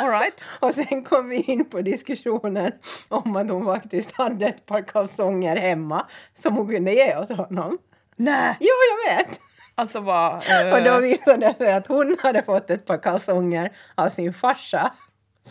All 0.01 0.09
right. 0.09 0.43
Och 0.59 0.73
sen 0.73 1.03
kom 1.03 1.29
vi 1.29 1.41
in 1.41 1.65
på 1.69 1.81
diskussionen 1.81 2.71
om 3.09 3.35
att 3.35 3.49
hon 3.49 3.65
faktiskt 3.65 4.11
hade 4.11 4.45
ett 4.45 4.65
par 4.65 4.81
kalsonger 4.81 5.55
hemma 5.55 6.05
som 6.39 6.55
hon 6.55 6.67
kunde 6.69 6.91
ge 6.93 7.17
åt 7.17 7.29
honom. 7.29 7.77
Nej. 8.15 8.57
Jo, 8.59 8.67
jag 8.91 9.15
vet! 9.17 9.39
Alltså 9.75 9.99
vad... 9.99 10.33
eh, 10.33 10.73
Och 10.73 10.83
då 10.83 10.97
visade 10.97 11.37
det 11.47 11.53
sig 11.57 11.73
att 11.73 11.87
hon 11.87 12.17
hade 12.23 12.43
fått 12.43 12.69
ett 12.69 12.85
par 12.85 12.97
kalsonger 12.97 13.71
av 13.95 14.09
sin 14.09 14.33
farsa 14.33 14.91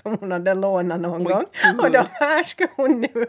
som 0.03 0.17
hon 0.21 0.33
hade 0.33 0.55
lånat 0.55 1.01
någon 1.01 1.27
Oj, 1.27 1.33
gång. 1.33 1.45
gud. 1.65 1.81
Och 1.81 1.91
de 1.91 2.05
här 2.13 2.45
ska 2.45 2.67
hon 2.77 3.01
nu 3.01 3.27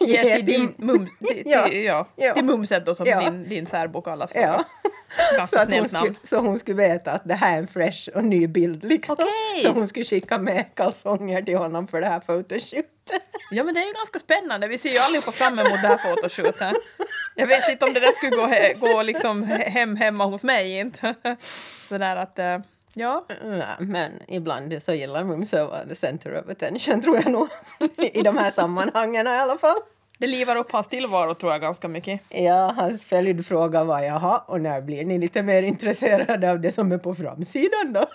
ge 0.00 0.22
till 0.36 0.46
din 0.46 0.74
mums... 0.76 1.10
Till, 1.28 1.42
Ja. 1.46 1.62
till, 1.68 1.84
ja. 1.84 2.08
Ja. 2.16 2.34
till 2.34 2.44
mumset 2.44 2.86
då 2.86 2.94
som 2.94 3.06
Ja. 3.06 3.20
din, 3.20 3.48
din 3.48 3.66
särbo 3.66 4.00
kallas 4.02 4.32
för. 4.32 4.40
Ja. 4.40 4.64
Så, 5.30 5.36
Ganska 5.36 5.56
att 5.60 5.62
hon 5.62 5.88
snällt 5.88 5.92
namn. 5.92 6.04
skulle, 6.14 6.26
så 6.42 6.46
hon 6.46 6.58
skulle 6.58 6.76
veta 6.76 7.12
att 7.12 7.22
det 7.24 7.34
här 7.34 7.54
är 7.54 7.58
en 7.58 7.66
fresh 7.66 8.08
och 8.14 8.24
ny 8.24 8.46
bild. 8.46 8.84
Liksom. 8.84 9.12
Okej. 9.18 9.62
Så 9.62 9.68
hon 9.72 9.88
skulle 9.88 10.04
skicka 10.04 10.38
med 10.38 10.64
kalsonger 10.74 11.42
till 11.42 11.56
honom 11.56 11.86
för 11.86 12.00
det 12.00 12.06
här 12.06 12.20
fotoshootet. 12.20 13.22
Ja 13.50 13.64
men 13.64 13.74
det 13.74 13.80
är 13.80 13.86
ju 13.86 13.92
ganska 13.92 14.18
spännande. 14.18 14.68
Vi 14.68 14.78
ser 14.78 14.90
ju 14.90 14.98
allihopa 14.98 15.32
fram 15.32 15.58
emot 15.58 15.82
det 15.82 15.88
här 15.88 15.96
fotoshootet. 15.98 16.72
Jag 17.36 17.46
vet 17.46 17.68
inte 17.68 17.84
om 17.84 17.92
det 17.92 18.00
där 18.00 18.12
skulle 18.12 18.36
gå, 18.36 18.46
he, 18.46 18.74
gå 18.74 19.02
liksom 19.02 19.44
he- 19.44 19.68
hem 19.70 19.96
hemma 19.96 20.24
hos 20.24 20.44
mig 20.44 20.78
inte. 20.78 21.14
Sådär 21.88 22.16
att, 22.16 22.38
eh, 22.38 22.58
ja. 22.94 23.24
Nej, 23.44 23.76
men 23.78 24.12
ibland 24.28 24.82
så 24.82 24.92
gillar 24.92 25.24
Mumse 25.24 25.62
att 25.62 25.68
vara 25.70 25.86
the 25.86 25.94
center 25.94 26.40
of 26.40 26.48
attention 26.50 27.02
tror 27.02 27.16
jag 27.16 27.32
nog. 27.32 27.48
I 28.12 28.22
de 28.22 28.36
här 28.36 28.50
sammanhangen 28.50 29.26
i 29.26 29.30
alla 29.30 29.58
fall. 29.58 29.76
Det 30.18 30.26
livar 30.26 30.56
upp 30.56 30.72
hans 30.72 30.88
tillvaro 30.88 31.34
tror 31.34 31.52
jag 31.52 31.60
ganska 31.60 31.88
mycket. 31.88 32.20
Ja, 32.28 32.74
hans 32.76 33.04
följdfråga 33.04 33.84
var 33.84 34.00
jaha, 34.00 34.38
och 34.46 34.60
när 34.60 34.80
blir 34.80 35.04
ni 35.04 35.18
lite 35.18 35.42
mer 35.42 35.62
intresserade 35.62 36.50
av 36.50 36.60
det 36.60 36.72
som 36.72 36.92
är 36.92 36.98
på 36.98 37.14
framsidan 37.14 37.92
då? 37.92 38.06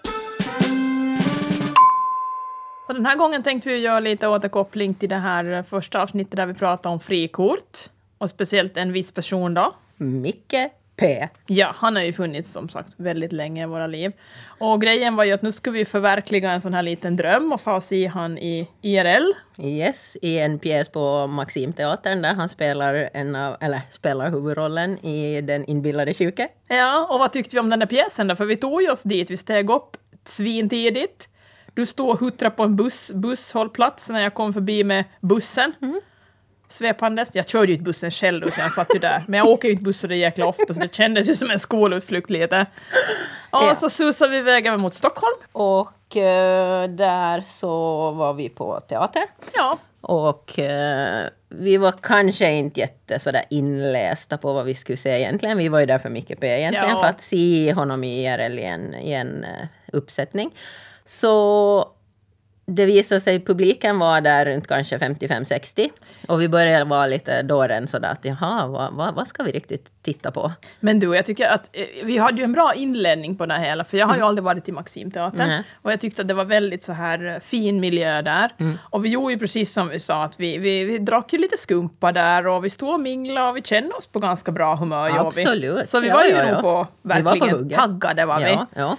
Och 2.88 2.93
den 2.93 3.05
här 3.05 3.15
gången 3.15 3.43
tänkte 3.43 3.69
vi 3.69 3.77
göra 3.77 3.99
lite 3.99 4.27
återkoppling 4.27 4.93
till 4.93 5.09
det 5.09 5.15
här 5.15 5.63
första 5.63 6.01
avsnittet 6.01 6.35
där 6.35 6.45
vi 6.45 6.53
pratade 6.53 6.93
om 6.93 6.99
frikort. 6.99 7.77
Och 8.19 8.29
speciellt 8.29 8.77
en 8.77 8.93
viss 8.93 9.11
person 9.11 9.53
då. 9.53 9.75
Micke 9.97 10.69
P. 10.99 11.27
Ja, 11.47 11.71
han 11.75 11.95
har 11.95 12.03
ju 12.03 12.13
funnits 12.13 12.51
som 12.51 12.69
sagt 12.69 12.93
väldigt 12.97 13.31
länge 13.31 13.63
i 13.63 13.65
våra 13.65 13.88
liv. 13.88 14.11
Och 14.59 14.81
grejen 14.81 15.15
var 15.15 15.23
ju 15.23 15.31
att 15.31 15.41
nu 15.41 15.51
ska 15.51 15.71
vi 15.71 15.85
förverkliga 15.85 16.51
en 16.51 16.61
sån 16.61 16.73
här 16.73 16.83
liten 16.83 17.15
dröm 17.15 17.53
och 17.53 17.61
få 17.61 17.81
se 17.81 18.07
han 18.07 18.38
i 18.38 18.67
IRL. 18.81 19.33
Yes, 19.61 20.17
i 20.21 20.39
en 20.39 20.59
pjäs 20.59 20.89
på 20.89 21.27
Maximteatern 21.27 22.21
där 22.21 22.33
han 22.33 22.49
spelar, 22.49 23.09
en 23.13 23.35
av, 23.35 23.57
eller 23.61 23.81
spelar 23.91 24.31
huvudrollen 24.31 25.05
i 25.05 25.41
Den 25.41 25.65
inbillade 25.65 26.13
sjuke. 26.13 26.47
Ja, 26.67 27.07
och 27.09 27.19
vad 27.19 27.33
tyckte 27.33 27.55
vi 27.55 27.59
om 27.59 27.69
den 27.69 27.79
där 27.79 27.88
pjäsen 27.88 28.27
då? 28.27 28.35
För 28.35 28.45
vi 28.45 28.55
tog 28.55 28.81
ju 28.81 28.91
oss 28.91 29.03
dit, 29.03 29.31
vi 29.31 29.38
steg 29.38 29.69
upp 29.69 29.97
svintidigt. 30.25 31.29
Du 31.73 31.85
stod 31.85 32.09
och 32.09 32.19
huttrade 32.19 32.55
på 32.55 32.63
en 32.63 32.75
buss, 32.75 33.11
busshållplats 33.13 34.09
när 34.09 34.23
jag 34.23 34.33
kom 34.33 34.53
förbi 34.53 34.83
med 34.83 35.03
bussen. 35.21 35.73
Svepandes. 36.69 37.35
Jag 37.35 37.47
körde 37.49 37.67
ju 37.67 37.73
inte 37.73 37.83
bussen 37.83 38.11
själv 38.11 38.43
utan 38.47 38.63
jag 38.63 38.73
satt 38.73 38.88
ju 38.95 38.99
där. 38.99 39.23
Men 39.27 39.38
jag 39.38 39.47
åker 39.47 39.67
ju 39.67 39.71
inte 39.71 39.83
buss 39.83 39.99
så 39.99 40.07
det 40.07 40.15
jäkla 40.15 40.45
ofta 40.45 40.73
så 40.73 40.79
det 40.79 40.95
kändes 40.95 41.29
ju 41.29 41.35
som 41.35 41.51
en 41.51 41.59
skolutflykt 41.59 42.29
lite. 42.29 42.65
Och 43.51 43.63
Ja. 43.63 43.75
så 43.75 43.89
susade 43.89 44.31
vi 44.31 44.38
iväg 44.38 44.65
även 44.65 44.79
mot 44.79 44.95
Stockholm. 44.95 45.35
Och 45.51 46.17
eh, 46.17 46.89
där 46.89 47.43
så 47.47 47.71
var 48.11 48.33
vi 48.33 48.49
på 48.49 48.79
teater. 48.79 49.23
Ja, 49.53 49.77
Och 50.01 50.59
eh, 50.59 51.25
vi 51.49 51.77
var 51.77 51.91
kanske 52.01 52.51
inte 52.51 52.79
jätte 52.79 53.19
sådär 53.19 53.43
inlästa 53.49 54.38
på 54.38 54.53
vad 54.53 54.65
vi 54.65 54.73
skulle 54.75 54.97
se 54.97 55.09
egentligen. 55.09 55.57
Vi 55.57 55.69
var 55.69 55.79
ju 55.79 55.85
där 55.85 55.97
för 55.97 56.09
Micke 56.09 56.39
P 56.39 56.47
egentligen, 56.59 56.89
Ja. 56.89 56.99
för 56.99 57.07
att 57.07 57.21
se 57.21 57.73
honom 57.73 58.03
i 58.03 58.25
IRL 58.25 58.59
i 58.59 58.63
en, 58.63 58.93
i 58.95 59.11
en 59.13 59.43
eh, 59.43 59.67
uppsättning. 59.93 60.51
Så 61.05 61.85
det 62.69 62.85
visade 62.85 63.21
sig 63.21 63.45
publiken 63.45 63.99
var 63.99 64.21
där 64.21 64.45
runt 64.45 64.67
kanske 64.67 64.97
55-60. 64.97 65.89
Och 66.27 66.41
vi 66.41 66.47
började 66.49 66.85
vara 66.85 67.07
lite 67.07 67.41
dåren 67.41 67.88
sådär 67.88 68.11
att 68.11 68.25
jaha, 68.25 68.67
vad, 68.67 68.93
vad, 68.93 69.15
vad 69.15 69.27
ska 69.27 69.43
vi 69.43 69.51
riktigt 69.51 69.91
titta 70.03 70.31
på? 70.31 70.51
Men 70.79 70.99
du, 70.99 71.15
jag 71.15 71.25
tycker 71.25 71.47
att 71.49 71.69
eh, 71.73 71.85
vi 72.03 72.17
hade 72.17 72.38
ju 72.38 72.43
en 72.43 72.51
bra 72.53 72.73
inledning 72.73 73.35
på 73.38 73.45
det 73.45 73.57
hela, 73.59 73.83
för 73.83 73.97
jag 73.97 74.07
har 74.07 74.15
ju 74.15 74.21
aldrig 74.21 74.43
varit 74.43 74.69
i 74.69 74.71
Maximteatern. 74.71 75.47
Nej. 75.47 75.63
Och 75.81 75.91
jag 75.91 75.99
tyckte 76.01 76.21
att 76.21 76.27
det 76.27 76.33
var 76.33 76.45
väldigt 76.45 76.83
så 76.83 76.93
här 76.93 77.25
eh, 77.35 77.39
fin 77.39 77.79
miljö 77.79 78.21
där. 78.21 78.49
Och 78.81 79.05
vi 79.05 79.09
gjorde 79.09 79.33
ju 79.33 79.39
precis 79.39 79.73
som 79.73 79.89
vi 79.89 79.99
sa, 79.99 80.23
att 80.23 80.33
vi, 80.38 80.57
vi, 80.57 80.83
vi 80.83 80.97
drack 80.97 81.33
ju 81.33 81.39
lite 81.39 81.57
skumpa 81.57 82.11
där 82.11 82.47
och 82.47 82.65
vi 82.65 82.69
stod 82.69 82.93
och 82.93 82.99
minglade 82.99 83.49
och 83.49 83.57
vi 83.57 83.61
kände 83.61 83.93
oss 83.95 84.07
på 84.07 84.19
ganska 84.19 84.51
bra 84.51 84.75
humör. 84.75 85.07
gjorde 85.07 85.19
vi. 85.21 85.27
Absolut. 85.27 85.89
Så 85.89 85.99
vi 85.99 86.07
Ja, 86.07 86.13
var 86.15 86.23
ju 86.23 86.29
ja, 86.29 86.43
ja. 86.45 86.51
nog 86.53 86.61
på, 86.61 86.88
Vi 87.01 87.09
var 87.09 87.15
på 87.21 87.23
verkligen 87.29 87.55
hugget. 87.57 87.77
taggade 87.77 88.25
var 88.25 88.39
vi. 88.39 88.45
Ja, 88.51 88.67
ja. 88.75 88.97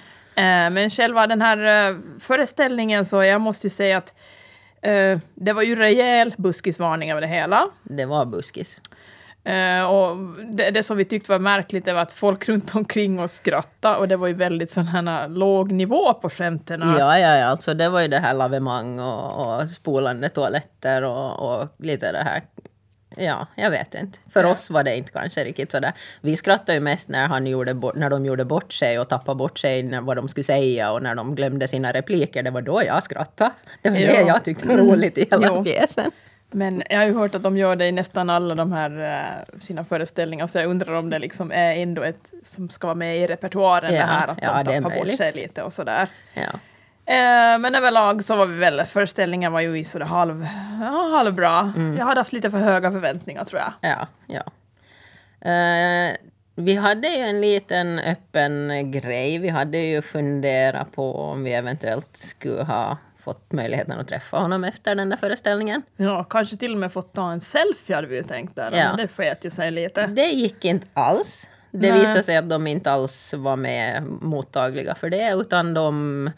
Men 0.73 0.91
själva 0.91 1.27
den 1.27 1.43
här 1.43 1.91
eh, 1.91 1.97
föreställningen 2.21 3.05
så 3.05 3.23
jag 3.23 3.41
måste 3.41 3.67
ju 3.67 3.71
säga 3.71 3.99
att 3.99 4.15
eh, 4.83 5.19
det 5.35 5.53
var 5.53 5.63
ju 5.63 5.77
rejäl 5.77 6.35
buskisvarning 6.39 7.11
över 7.11 7.21
det 7.21 7.27
hela. 7.27 7.71
Det 7.83 8.05
var 8.05 8.27
buskis. 8.27 8.81
Eh, 9.45 9.83
och 9.83 10.17
det, 10.53 10.71
det 10.71 10.83
som 10.83 10.97
vi 10.97 11.05
tyckte 11.05 11.31
var 11.33 11.39
märkligt 11.39 11.87
var 11.87 11.95
att 11.95 12.13
folk 12.13 12.49
runt 12.49 12.75
omkring 12.75 13.21
oss 13.21 13.33
skrattade 13.33 13.97
och 13.97 14.09
det 14.09 14.17
var 14.17 14.27
ju 14.27 14.35
väldigt 14.35 14.71
sån 14.71 14.87
här 14.87 15.29
låg 15.29 15.73
nivå 15.73 16.15
på 16.15 16.31
skämten. 16.31 16.81
Ja, 16.99 17.19
ja, 17.19 17.37
ja, 17.37 17.47
alltså 17.47 17.75
det 17.75 17.89
var 17.89 18.01
ju 18.01 18.09
det 18.09 18.19
här 18.19 18.35
lavemang 18.35 18.99
och, 18.99 19.61
och 19.61 19.71
spolande 19.71 20.29
toaletter 20.29 21.03
och, 21.03 21.39
och 21.39 21.69
lite 21.79 22.13
det 22.13 22.23
här. 22.25 22.43
Ja, 23.17 23.47
jag 23.55 23.71
vet 23.71 23.95
inte. 23.95 24.19
För 24.33 24.45
oss 24.45 24.71
var 24.71 24.85
det 24.85 24.97
inte 24.97 25.13
kanske 25.13 25.45
riktigt 25.45 25.71
sådär. 25.71 25.93
Vi 26.21 26.37
skrattade 26.37 26.75
ju 26.75 26.81
mest 26.81 27.09
när, 27.09 27.29
han 27.29 27.47
gjorde 27.47 27.75
bort, 27.75 27.95
när 27.95 28.11
de 28.11 28.27
gjorde 28.27 28.45
bort 28.45 28.73
sig 28.73 28.99
och 28.99 29.09
tappade 29.09 29.37
bort 29.37 29.59
sig 29.59 29.83
när, 29.83 30.01
vad 30.01 30.17
de 30.17 30.29
skulle 30.29 30.45
säga 30.45 30.93
och 30.93 31.03
när 31.03 31.15
de 31.15 31.35
glömde 31.35 31.69
sina 31.69 31.93
repliker. 31.93 32.43
Det 32.43 32.51
var 32.51 32.63
då 32.63 32.83
jag 32.87 33.03
skrattade. 33.03 33.51
Det 33.83 33.91
var 33.91 33.97
Ja. 33.97 34.13
det 34.13 34.21
jag 34.21 34.45
tyckte 34.45 34.69
var 34.69 34.77
roligt 34.77 35.19
i 35.19 35.29
hela 35.31 35.47
Jo. 35.55 35.65
pjäsen. 35.65 36.11
Men 36.53 36.83
jag 36.91 36.99
har 36.99 37.05
ju 37.05 37.15
hört 37.15 37.35
att 37.35 37.43
de 37.43 37.57
gör 37.57 37.77
det 37.77 37.87
i 37.87 37.93
nästan 37.93 38.31
alla 38.31 38.55
de 38.55 38.73
här 38.73 39.01
eh, 39.19 39.59
sina 39.61 39.85
föreställningar 39.85 40.47
så 40.47 40.59
jag 40.59 40.67
undrar 40.71 40.93
om 40.95 41.11
det 41.11 41.19
liksom 41.19 41.53
är 41.53 41.75
ändå 41.77 42.03
ett 42.03 42.33
som 42.45 42.69
ska 42.69 42.87
vara 42.87 42.95
med 42.95 43.19
i 43.19 43.27
repertoaren 43.27 43.95
Ja, 43.95 44.01
det 44.01 44.07
här 44.07 44.29
att 44.29 44.39
ja, 44.43 44.63
de 44.65 44.83
tappar 44.83 44.97
bort 44.97 45.15
sig 45.17 45.33
lite 45.33 45.63
och 45.63 45.73
sådär. 45.73 46.09
Ja. 46.35 46.43
Eh, 47.11 47.59
men 47.59 47.75
överlag 47.75 48.25
så 48.25 48.37
var 48.37 48.47
vi 48.47 48.57
väl, 48.59 48.83
föreställningen 48.85 49.53
var 49.53 49.61
ju 49.61 49.79
i 49.79 49.85
sådär 49.85 50.07
halv, 50.07 50.47
ja, 50.81 51.17
halvbra. 51.17 51.73
Mm. 51.77 51.97
Jag 51.97 52.05
hade 52.05 52.21
haft 52.21 52.33
lite 52.33 52.51
för 52.51 52.59
höga 52.59 52.93
förväntningar 52.93 53.45
tror 53.45 53.61
jag. 53.61 53.73
Ja, 53.91 54.07
ja. 54.27 54.43
Eh, 55.51 56.17
vi 56.55 56.77
hade 56.77 57.09
ju 57.09 57.23
en 57.23 57.41
liten 57.41 57.99
öppen 57.99 58.91
grej. 58.91 59.39
Vi 59.39 59.49
hade 59.49 59.79
ju 59.79 60.03
funderat 60.03 60.93
på 60.93 61.15
om 61.19 61.45
vi 61.45 61.53
eventuellt 61.55 62.17
skulle 62.17 62.63
ha 62.63 62.97
fått 63.25 63.53
möjligheten 63.53 64.01
att 64.01 64.09
träffa 64.09 64.37
honom 64.39 64.65
efter 64.65 64.95
den 64.95 65.09
där 65.09 65.17
föreställningen. 65.17 65.83
Ja, 65.97 66.25
kanske 66.25 66.57
till 66.57 66.73
och 66.73 66.79
med 66.79 66.93
fått 66.93 67.13
ta 67.15 67.33
en 67.33 67.41
selfie 67.41 67.97
hade 67.97 68.07
vi 68.09 68.17
ju 68.17 68.23
tänkt 68.23 68.57
där, 68.57 68.71
Ja. 68.77 68.89
men 68.89 68.97
det 68.97 69.09
sket 69.09 69.45
ju 69.45 69.51
sig 69.51 69.71
lite. 69.71 70.07
Det 70.07 70.27
gick 70.27 70.65
inte 70.65 70.87
alls. 70.95 71.49
Det 71.71 71.93
Nej. 71.93 72.01
visade 72.01 72.23
sig 72.23 72.37
att 72.37 72.49
de 72.49 72.67
inte 72.67 72.91
alls 72.93 73.35
var 73.37 73.57
med 73.57 74.03
mottagliga 74.07 74.95
för 74.95 75.11
det, 75.11 75.31
utan 75.33 75.75
de 75.75 76.31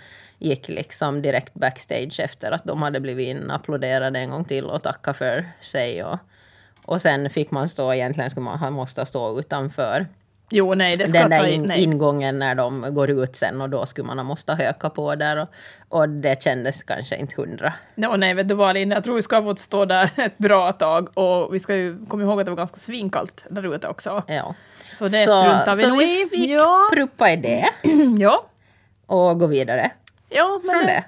gick 0.43 0.69
liksom 0.69 1.23
direkt 1.23 1.55
backstage 1.55 2.21
efter 2.21 2.53
att 2.53 2.65
de 2.65 2.83
hade 2.83 3.01
blivit 3.01 3.29
inapplåderade 3.29 4.19
en 4.19 4.31
gång 4.31 4.45
till 4.45 4.65
och 4.65 4.83
tacka 4.83 5.15
för 5.15 5.45
sig. 5.63 6.05
Och, 6.05 6.19
och 6.85 7.03
sen 7.03 7.31
fick 7.31 7.51
man 7.51 7.69
stå, 7.69 7.95
egentligen 7.95 8.31
skulle 8.31 8.45
man 8.45 8.59
ha 8.59 8.71
måste 8.71 9.07
stå 9.07 9.39
utanför 9.41 10.07
Jo, 10.55 10.75
nej, 10.75 10.97
det 10.97 11.09
ska 11.09 11.19
den 11.19 11.31
där 11.31 11.47
in, 11.47 11.65
in, 11.65 11.71
ingången 11.71 12.39
när 12.39 12.55
de 12.55 12.95
går 12.95 13.11
ut 13.11 13.37
sen 13.37 13.61
och 13.61 13.71
då 13.71 13.87
skulle 13.87 14.07
man 14.07 14.19
ha 14.19 14.25
måste 14.25 14.53
höka 14.53 14.91
på 14.91 15.15
där 15.15 15.37
och, 15.37 15.49
och 15.89 16.09
det 16.09 16.43
kändes 16.43 16.83
kanske 16.83 17.17
inte 17.17 17.35
hundra. 17.37 17.73
No, 17.95 18.17
nej, 18.17 18.35
vet 18.35 18.49
du 18.49 18.55
vad 18.55 18.75
Linda, 18.75 18.97
jag 18.97 19.05
tror 19.05 19.17
vi 19.17 19.23
ska 19.23 19.37
ha 19.37 19.43
fått 19.43 19.59
stå 19.59 19.85
där 19.85 20.11
ett 20.17 20.39
bra 20.39 20.73
tag 20.73 21.19
och 21.19 21.55
vi 21.55 21.59
ska 21.59 21.75
ju 21.75 22.07
komma 22.07 22.23
ihåg 22.23 22.41
att 22.41 22.47
det 22.47 22.51
var 22.51 22.57
ganska 22.57 22.79
svinkallt 22.79 23.45
där 23.49 23.75
ute 23.75 23.89
också. 23.89 24.23
Ja. 24.27 24.55
Så 24.93 25.05
det 25.05 25.23
struntar 25.23 25.77
vi 25.77 25.83
så 25.83 25.89
nog 25.89 25.99
vi 25.99 26.23
i. 26.23 26.29
fick 26.29 26.51
Ja. 26.51 26.89
pruppa 26.93 27.31
i 27.31 27.37
det 27.37 27.69
Ja, 28.19 28.47
och 29.07 29.39
gå 29.39 29.47
vidare 29.47 29.91
ja 30.35 30.61
men 30.65 30.77
från 30.77 30.87
det, 30.87 31.05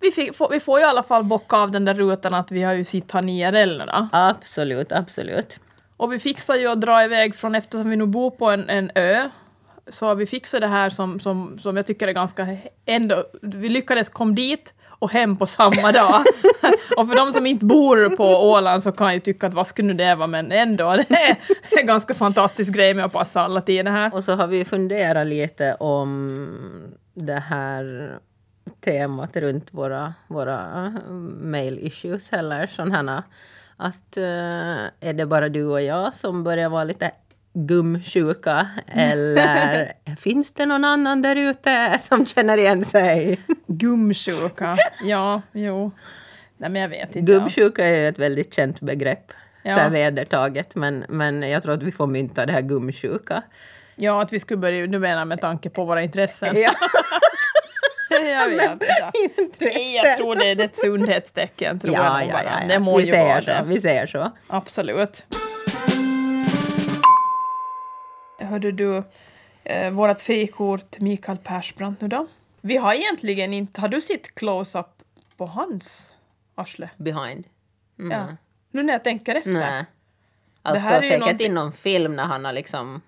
vi, 0.00 0.10
fick, 0.10 0.36
får, 0.36 0.48
vi 0.48 0.60
får 0.60 0.78
ju 0.78 0.84
i 0.84 0.88
alla 0.88 1.02
fall 1.02 1.24
bocka 1.24 1.56
av 1.56 1.70
den 1.70 1.84
där 1.84 1.94
rutan 1.94 2.34
att 2.34 2.50
vi 2.50 2.62
har 2.62 2.72
ju 2.72 2.84
sitt 2.84 3.12
här 3.12 3.28
IRL 3.28 3.78
då. 3.78 4.08
Absolut, 4.12 4.92
absolut. 4.92 5.58
Och 5.96 6.12
vi 6.12 6.18
fixar 6.18 6.54
ju 6.54 6.66
att 6.66 6.80
dra 6.80 7.04
iväg 7.04 7.34
från, 7.34 7.54
eftersom 7.54 7.90
vi 7.90 7.96
nu 7.96 8.06
bor 8.06 8.30
på 8.30 8.50
en, 8.50 8.70
en 8.70 8.90
ö, 8.94 9.30
så 9.88 10.14
vi 10.14 10.26
fixat 10.26 10.60
det 10.60 10.66
här 10.66 10.90
som, 10.90 11.20
som, 11.20 11.58
som 11.58 11.76
jag 11.76 11.86
tycker 11.86 12.08
är 12.08 12.12
ganska 12.12 12.46
ändå, 12.86 13.24
vi 13.42 13.68
lyckades 13.68 14.08
kom 14.08 14.34
dit 14.34 14.74
och 14.98 15.10
hem 15.10 15.36
på 15.36 15.46
samma 15.46 15.92
dag. 15.92 16.24
och 16.96 17.08
för 17.08 17.16
de 17.16 17.32
som 17.32 17.46
inte 17.46 17.64
bor 17.64 18.16
på 18.16 18.24
Åland 18.24 18.82
så 18.82 18.92
kan 18.92 19.12
jag 19.12 19.24
tycka 19.24 19.46
att 19.46 19.54
vad 19.54 19.66
skulle 19.66 19.88
nu 19.88 19.94
det 19.94 20.14
vara, 20.14 20.26
men 20.26 20.52
ändå, 20.52 20.96
det 21.08 21.14
är 21.14 21.80
en 21.80 21.86
ganska 21.86 22.14
fantastisk 22.14 22.72
grej 22.72 22.94
med 22.94 23.04
att 23.04 23.12
passa 23.12 23.40
alla 23.40 23.60
tider 23.60 23.92
här. 23.92 24.14
Och 24.14 24.24
så 24.24 24.32
har 24.32 24.46
vi 24.46 24.64
funderat 24.64 25.26
lite 25.26 25.74
om 25.74 26.94
det 27.16 27.40
här 27.40 28.18
temat 28.84 29.36
runt 29.36 29.74
våra, 29.74 30.14
våra 30.28 30.90
mail 31.40 31.78
issues 31.78 32.32
eller 32.32 32.66
sådana 32.66 33.24
att 33.76 34.16
eh, 34.16 34.86
är 35.00 35.12
det 35.12 35.26
bara 35.26 35.48
du 35.48 35.64
och 35.64 35.82
jag 35.82 36.14
som 36.14 36.44
börjar 36.44 36.68
vara 36.68 36.84
lite 36.84 37.10
gumsjuka 37.52 38.66
eller 38.86 39.92
finns 40.16 40.52
det 40.52 40.66
någon 40.66 40.84
annan 40.84 41.22
där 41.22 41.36
ute 41.36 41.98
som 42.00 42.26
känner 42.26 42.58
igen 42.58 42.84
sig? 42.84 43.40
Gumsjuka, 43.66 44.76
ja, 45.04 45.42
jo. 45.52 45.90
Nej 46.56 46.70
men 46.70 46.82
jag 46.82 46.88
vet 46.88 47.16
inte. 47.16 47.32
Gubbsjuka 47.32 47.84
är 47.84 48.08
ett 48.08 48.18
väldigt 48.18 48.54
känt 48.54 48.80
begrepp, 48.80 49.32
Ja. 49.62 49.74
så 49.74 49.80
här 49.80 49.90
vedertaget, 49.90 50.74
men, 50.74 51.04
men 51.08 51.42
jag 51.42 51.62
tror 51.62 51.74
att 51.74 51.82
vi 51.82 51.92
får 51.92 52.06
mynta 52.06 52.46
det 52.46 52.52
här 52.52 52.60
gumsjuka. 52.62 53.42
Ja, 53.96 54.22
att 54.22 54.32
vi 54.32 54.40
skulle 54.40 54.58
börja, 54.58 54.86
du 54.86 54.98
menar 54.98 55.24
med 55.24 55.40
tanke 55.40 55.70
på 55.70 55.84
våra 55.84 56.02
intressen. 56.02 56.56
Ja. 56.60 56.74
jag 58.24 58.48
vet 58.48 58.80
inte. 59.38 59.64
Nej, 59.64 59.94
jag 59.96 60.16
tror 60.16 60.34
det 60.36 60.50
är 60.50 60.60
ett 60.60 60.76
sundhetstecken. 60.76 61.80
Tror 61.80 61.94
jag 61.94 62.04
Ja, 62.04 62.18
nog 62.20 62.28
ja, 62.28 62.40
ja, 62.44 62.50
ja. 62.62 62.68
Det 62.68 62.78
må 62.78 62.96
vi 62.96 63.04
ju 63.04 63.10
säger 63.10 63.24
vara 63.28 63.40
så. 63.42 63.46
det. 63.50 63.62
Vi 63.66 63.80
säger 63.80 64.06
så. 64.06 64.30
Absolut. 64.46 65.24
Hörde 68.38 68.72
du, 68.72 69.02
eh, 69.64 69.90
vårt 69.90 70.20
frikort 70.20 70.98
Mikael 70.98 71.38
Persbrandt 71.38 72.00
nu 72.00 72.08
då? 72.08 72.26
Vi 72.60 72.76
har 72.76 72.94
egentligen 72.94 73.52
inte, 73.52 73.80
har 73.80 73.88
du 73.88 74.00
sett 74.00 74.34
close-up 74.34 74.86
på 75.36 75.46
hans 75.46 76.16
arsle? 76.54 76.90
Behind. 76.96 77.44
Mm. 77.98 78.10
Ja. 78.18 78.26
Nu 78.70 78.82
när 78.82 78.92
jag 78.92 79.04
tänker 79.04 79.34
efter. 79.34 79.50
Nej. 79.52 79.84
Alltså 80.62 80.80
här 80.88 80.92
är 80.98 81.02
ju 81.02 81.08
säkert 81.08 81.20
någonting- 81.20 81.46
i 81.46 81.50
någon 81.54 81.72
film 81.72 82.16
när 82.16 82.24
han 82.24 82.44
har 82.44 82.52
liksom 82.52 83.00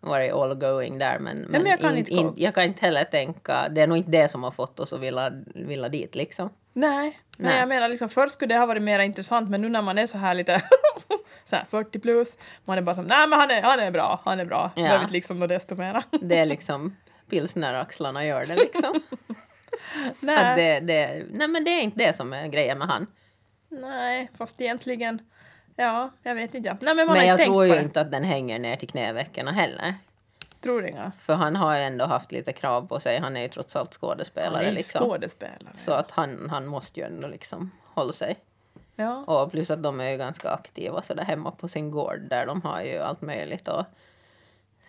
varit 0.00 0.32
all 0.32 0.54
going 0.54 0.98
där 0.98 1.18
men, 1.18 1.38
men, 1.38 1.62
men 1.62 1.70
jag 1.70 1.80
kan 1.80 1.92
in, 1.92 1.98
inte 1.98 2.10
in, 2.10 2.32
jag 2.36 2.54
kan 2.54 2.64
inte 2.64 2.80
heller 2.80 3.04
tänka, 3.04 3.68
det 3.68 3.80
är 3.80 3.86
nog 3.86 3.98
inte 3.98 4.10
det 4.10 4.28
som 4.28 4.42
har 4.42 4.50
fått 4.50 4.80
oss 4.80 4.92
att 4.92 5.00
vilja, 5.00 5.32
vilja 5.54 5.88
dit 5.88 6.14
liksom. 6.14 6.50
Nej, 6.72 7.18
men 7.36 7.46
Nej. 7.46 7.58
jag 7.58 7.68
menar 7.68 7.88
liksom 7.88 8.08
först 8.08 8.32
skulle 8.34 8.54
det 8.54 8.58
ha 8.58 8.66
varit 8.66 8.82
mer 8.82 8.98
intressant 8.98 9.50
men 9.50 9.60
nu 9.60 9.68
när 9.68 9.82
man 9.82 9.98
är 9.98 10.06
så 10.06 10.18
här 10.18 10.34
lite 10.34 10.62
så 11.44 11.56
här 11.56 11.66
40 11.70 11.98
plus, 11.98 12.38
man 12.64 12.78
är 12.78 12.82
bara 12.82 12.94
som 12.94 13.04
nej 13.04 13.28
men 13.28 13.38
han 13.38 13.50
är, 13.50 13.62
han 13.62 13.80
är 13.80 13.90
bra, 13.90 14.20
han 14.24 14.40
är 14.40 14.44
bra. 14.44 14.70
Ja. 14.76 14.82
Behöver 14.82 15.08
liksom 15.08 15.38
något 15.38 15.48
desto 15.48 15.74
mera. 15.74 16.02
Det 16.10 16.38
är 16.38 16.46
liksom 16.46 16.96
pilsneraxlarna 17.30 18.24
gör 18.24 18.46
det 18.46 18.54
liksom. 18.54 19.00
nej. 20.20 20.56
Det, 20.56 20.80
det, 20.80 21.24
nej 21.30 21.48
men 21.48 21.64
det 21.64 21.70
är 21.70 21.80
inte 21.80 21.98
det 21.98 22.16
som 22.16 22.32
är 22.32 22.46
grejen 22.46 22.78
med 22.78 22.88
han. 22.88 23.06
nej, 23.68 24.30
fast 24.38 24.60
egentligen, 24.60 25.20
ja, 25.78 26.10
jag 26.22 26.34
vet 26.34 26.54
inte. 26.54 26.76
Nej 26.80 26.94
men 26.94 26.96
man 26.96 27.06
Men 27.06 27.16
har 27.16 27.22
jag 27.24 27.34
inte 27.34 27.36
tänkt 27.36 27.46
tror 27.46 27.60
på 27.60 27.66
ju 27.66 27.72
det. 27.74 27.82
inte 27.82 28.00
att 28.00 28.10
den 28.10 28.24
hänger 28.24 28.58
ner 28.58 28.76
till 28.76 28.88
knävecken 28.88 29.48
heller. 29.48 29.94
Tror 30.60 30.86
inga. 30.86 31.12
För 31.20 31.34
han 31.34 31.56
har 31.56 31.76
ju 31.76 31.82
ändå 31.82 32.04
haft 32.04 32.32
lite 32.32 32.52
krav 32.52 32.88
på 32.88 33.00
sig, 33.00 33.18
han 33.20 33.36
är 33.36 33.40
ju 33.42 33.48
trots 33.48 33.76
allt 33.76 33.98
Han 34.00 34.10
skådespelare 34.10 34.64
är 34.64 34.68
ju 34.68 34.74
liksom. 34.74 35.00
skådespelare. 35.00 35.74
Så 35.78 35.92
att 35.92 36.10
han, 36.10 36.50
han 36.50 36.66
måste 36.66 37.00
ju 37.00 37.06
ändå 37.06 37.28
liksom 37.28 37.70
hålla 37.84 38.12
sig. 38.12 38.36
Ja. 38.96 39.24
Och 39.26 39.50
plus 39.50 39.70
att 39.70 39.82
de 39.82 40.00
är 40.00 40.10
ju 40.10 40.16
ganska 40.16 40.50
aktiva 40.50 41.02
så 41.02 41.14
där 41.14 41.24
hemma 41.24 41.50
på 41.50 41.68
sin 41.68 41.90
gård 41.90 42.20
där 42.20 42.46
de 42.46 42.62
har 42.62 42.82
ju 42.82 42.98
allt 42.98 43.22
möjligt 43.22 43.68
att 43.68 43.86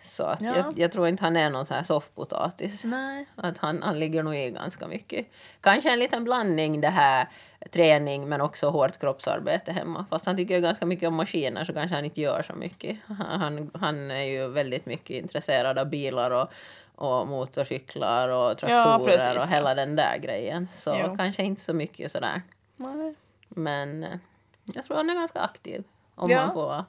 Så 0.02 0.24
att 0.24 0.40
Ja. 0.40 0.56
jag, 0.56 0.78
jag 0.78 0.92
tror 0.92 1.08
inte 1.08 1.24
han 1.24 1.36
är 1.36 1.50
någon 1.50 1.66
så 1.66 1.74
här 1.74 1.82
soffpotatis. 1.82 2.84
Nej. 2.84 3.26
Att 3.36 3.58
han, 3.58 3.82
han 3.82 3.98
ligger 3.98 4.22
nog 4.22 4.36
i 4.36 4.50
ganska 4.50 4.86
mycket. 4.86 5.26
Kanske 5.60 5.92
en 5.92 5.98
liten 5.98 6.24
blandning 6.24 6.80
det 6.80 6.88
här 6.88 7.28
träning 7.70 8.28
men 8.28 8.40
också 8.40 8.70
hårt 8.70 8.98
kroppsarbete 9.00 9.72
hemma. 9.72 10.06
Fast 10.10 10.26
han 10.26 10.36
tycker 10.36 10.58
ganska 10.58 10.86
mycket 10.86 11.08
om 11.08 11.14
maskiner 11.14 11.64
så 11.64 11.72
kanske 11.72 11.94
han 11.94 12.04
inte 12.04 12.20
gör 12.20 12.42
så 12.42 12.52
mycket. 12.54 12.98
Han, 13.18 13.70
han, 13.74 14.10
är 14.10 14.24
ju 14.24 14.48
väldigt 14.48 14.86
mycket 14.86 15.10
intresserad 15.22 15.78
av 15.78 15.86
bilar 15.86 16.30
och, 16.30 16.48
och 16.94 17.26
motorcyklar 17.28 18.28
och 18.28 18.58
traktorer 18.58 19.04
precis, 19.04 19.30
och 19.30 19.36
ja. 19.36 19.56
hela 19.56 19.74
den 19.74 19.96
där 19.96 20.18
grejen. 20.18 20.68
Så 20.74 20.96
Jo. 21.06 21.16
kanske 21.16 21.42
inte 21.42 21.62
så 21.62 21.72
mycket 21.72 22.12
sådär. 22.12 22.42
Nej. 22.76 23.14
Men 23.48 24.04
eh, 24.04 24.18
jag 24.64 24.84
tror 24.84 24.96
han 24.96 25.10
är 25.10 25.14
ganska 25.14 25.40
aktiv. 25.40 25.84
Om 26.14 26.30
Ja. 26.30 26.46
man 26.46 26.54
får. 26.54 26.84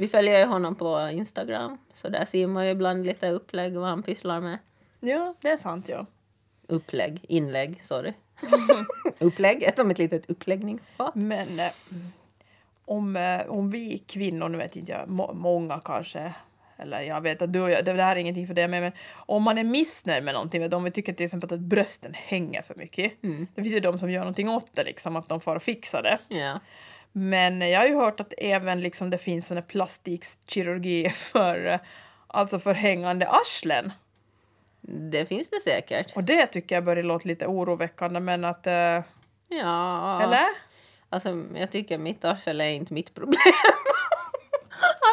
Vi 0.00 0.08
följer 0.08 0.38
ju 0.38 0.44
honom 0.44 0.74
på 0.74 1.08
Instagram. 1.12 1.78
Så 1.94 2.08
där 2.08 2.24
ser 2.24 2.46
man 2.46 2.64
ju 2.66 2.70
ibland 2.70 3.06
lite 3.06 3.28
upplägg 3.28 3.76
vad 3.76 3.88
han 3.88 4.02
pysslar 4.02 4.40
med. 4.40 4.58
Ja, 5.00 5.34
det 5.40 5.48
är 5.48 5.56
sant 5.56 5.88
ja. 5.88 6.06
Upplägg, 6.66 7.24
inlägg, 7.28 7.80
sorry. 7.84 8.12
upplägg, 9.18 9.62
ett 9.62 9.78
som 9.78 9.90
ett 9.90 9.98
litet 9.98 10.30
uppläggningsfat. 10.30 11.14
Men 11.14 11.60
eh, 11.60 11.70
om, 12.84 13.16
eh, 13.16 13.40
om 13.48 13.70
vi 13.70 13.98
kvinnor, 13.98 14.48
nu 14.48 14.58
vet 14.58 14.76
inte 14.76 14.92
jag, 14.92 15.08
må, 15.08 15.32
många 15.32 15.80
kanske, 15.84 16.34
eller 16.76 17.00
jag 17.00 17.20
vet 17.20 17.42
att 17.42 17.52
du 17.52 17.60
och 17.60 17.70
jag, 17.70 17.84
det 17.84 18.02
här 18.02 18.16
är 18.16 18.20
ingenting 18.20 18.46
för 18.46 18.54
det, 18.54 18.68
men, 18.68 18.82
men 18.82 18.92
om 19.14 19.42
man 19.42 19.58
är 19.58 19.64
missnöjd 19.64 20.24
med 20.24 20.34
någonting, 20.34 20.62
vet 20.62 20.74
om 20.74 20.84
vi 20.84 20.90
tycker 20.90 21.12
till 21.12 21.24
exempel 21.24 21.54
att 21.54 21.60
brösten 21.60 22.14
hänger 22.14 22.62
för 22.62 22.74
mycket, 22.74 23.12
det 23.54 23.62
finns 23.62 23.74
ju 23.74 23.80
de 23.80 23.98
som 23.98 24.10
gör 24.10 24.20
någonting 24.20 24.48
åt 24.48 24.68
det, 24.72 24.84
liksom, 24.84 25.16
att 25.16 25.28
de 25.28 25.40
får 25.40 25.58
fixa 25.58 26.02
det. 26.02 26.18
Ja. 26.28 26.60
Men 27.12 27.60
jag 27.60 27.80
har 27.80 27.86
ju 27.86 27.94
hört 27.94 28.20
att 28.20 28.34
även 28.38 28.80
liksom, 28.80 29.10
det 29.10 29.18
finns 29.18 29.46
sån 29.46 29.62
plastikkirurgi 29.62 31.10
för, 31.10 31.78
alltså 32.26 32.58
för 32.58 32.74
hängande 32.74 33.28
arslen. 33.28 33.92
Det 35.10 35.26
finns 35.26 35.50
det 35.50 35.60
säkert. 35.60 36.16
Och 36.16 36.24
det 36.24 36.46
tycker 36.46 36.74
jag 36.74 36.84
börjar 36.84 37.02
låta 37.02 37.28
lite 37.28 37.46
oroväckande, 37.46 38.20
men 38.20 38.44
att... 38.44 38.66
eh, 38.66 39.02
Ja. 39.50 40.22
Eller? 40.22 40.46
Alltså, 41.10 41.44
jag 41.54 41.70
tycker 41.70 41.98
mitt 41.98 42.24
arsel 42.24 42.60
är 42.60 42.68
inte 42.68 42.92
mitt 42.94 43.14
problem. 43.14 43.34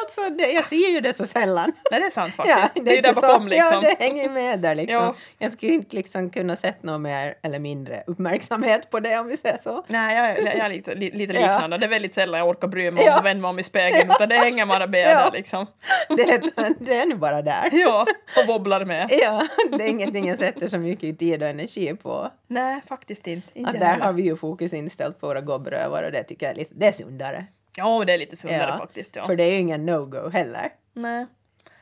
Alltså, 0.06 0.30
det, 0.30 0.52
jag 0.52 0.64
ser 0.66 0.92
ju 0.94 1.00
det 1.02 1.14
så 1.14 1.26
sällan. 1.26 1.72
Nej, 1.92 2.00
det 2.00 2.06
är 2.06 2.10
sant 2.10 2.36
faktiskt. 2.38 2.86
det, 2.86 2.92
är 2.92 2.96
ju 2.96 3.02
där 3.02 3.14
så- 3.14 3.22
bakom 3.22 3.48
liksom. 3.48 3.70
Ja, 3.74 3.82
det 3.82 4.06
hänger 4.06 4.30
med 4.30 4.60
där 4.60 4.76
liksom. 4.76 4.96
Ja. 4.96 5.16
Jag 5.38 5.52
skulle 5.52 5.72
inte 5.72 5.96
liksom 5.96 6.30
kunna 6.30 6.56
sätta 6.56 6.78
någon 6.82 7.02
mer 7.02 7.36
eller 7.42 7.60
mindre 7.60 8.04
uppmärksamhet 8.08 8.90
på 8.90 9.00
det 9.00 9.20
om 9.20 9.28
vi 9.28 9.38
säger 9.38 9.58
så. 9.58 9.84
Nej, 9.88 10.16
jag, 10.18 10.56
jag 10.56 10.66
är 10.66 10.70
lite, 10.70 10.96
li- 10.96 11.12
lite 11.12 11.34
Ja. 11.42 11.52
liknande. 11.52 11.78
Det 11.78 11.86
är 11.86 11.90
väldigt 11.90 12.14
sällan 12.14 12.40
jag 12.40 12.50
orkar 12.50 12.68
bry 12.68 12.92
mig 12.92 13.04
om 13.04 13.08
Ja. 13.08 13.20
och 13.20 13.26
vända 13.26 13.42
mig 13.42 13.50
om 13.50 13.60
i 13.60 13.64
spegeln, 13.64 14.10
utan 14.10 14.30
det 14.30 14.36
hänger 14.36 14.66
bara 14.66 14.88
med 14.88 15.00
Ja. 15.12 15.20
där 15.26 15.32
liksom. 15.32 15.68
Det, 16.10 16.22
är- 16.24 16.84
det 16.86 16.96
är 16.96 17.06
nu 17.06 17.16
bara 17.16 17.42
där. 17.42 17.70
Ja, 17.72 18.06
och 18.42 18.48
wobblar 18.48 18.86
med. 18.86 19.10
Ja, 19.22 19.48
det 19.78 19.84
är 19.84 19.88
ingenting 19.90 20.28
jag 20.28 20.38
sätter 20.40 20.68
så 20.68 20.78
mycket 20.78 21.20
tid 21.20 21.44
och 21.44 21.50
energi 21.50 21.96
på. 21.96 22.32
Nej, 22.48 22.82
faktiskt 22.88 23.28
inte. 23.28 23.60
inte 23.60 23.78
där 23.78 23.98
har 24.00 24.14
vi 24.14 24.24
ju 24.24 24.38
fokus 24.38 24.74
inställt 24.74 25.20
på 25.22 25.28
våra 25.28 25.42
gobbrövar 25.42 26.04
och 26.04 26.12
det 26.12 26.24
tycker 26.24 26.46
jag 26.46 26.54
är 26.54 26.58
lite, 26.60 26.72
det 26.76 26.88
är 26.88 26.92
sundare. 26.92 27.46
Ja, 27.78 28.04
det 28.06 28.14
är 28.14 28.18
lite 28.18 28.36
sundare 28.36 28.78
faktiskt. 28.78 29.16
Ja. 29.16 29.26
För 29.26 29.36
det 29.36 29.44
är 29.44 29.52
ju 29.52 29.58
ingen 29.60 29.90
no-go 29.90 30.30
heller. 30.30 30.70
Nej. 30.94 31.26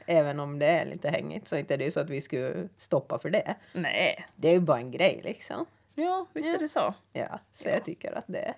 Även 0.05 0.39
om 0.39 0.59
det 0.59 0.65
är 0.65 0.85
lite 0.85 1.09
hängigt 1.09 1.47
så 1.47 1.55
inte 1.55 1.73
är 1.73 1.77
det 1.77 1.83
ju 1.85 1.91
så 1.91 1.99
att 1.99 2.09
vi 2.09 2.21
skulle 2.21 2.67
stoppa 2.77 3.19
för 3.19 3.29
det. 3.29 3.55
Nej. 3.73 4.25
Det 4.35 4.47
är 4.47 4.51
ju 4.53 4.59
bara 4.59 4.77
en 4.77 4.91
grej 4.91 5.21
liksom. 5.23 5.65
Ja, 5.95 6.25
visst 6.33 6.49
Ja. 6.49 6.55
är 6.55 6.59
det 6.59 6.69
så. 6.69 6.93
Ja, 7.13 7.39
så 7.53 7.67
Ja. 7.67 7.73
jag 7.73 7.85
tycker 7.85 8.17
att 8.17 8.23
det 8.27 8.39
är... 8.39 8.53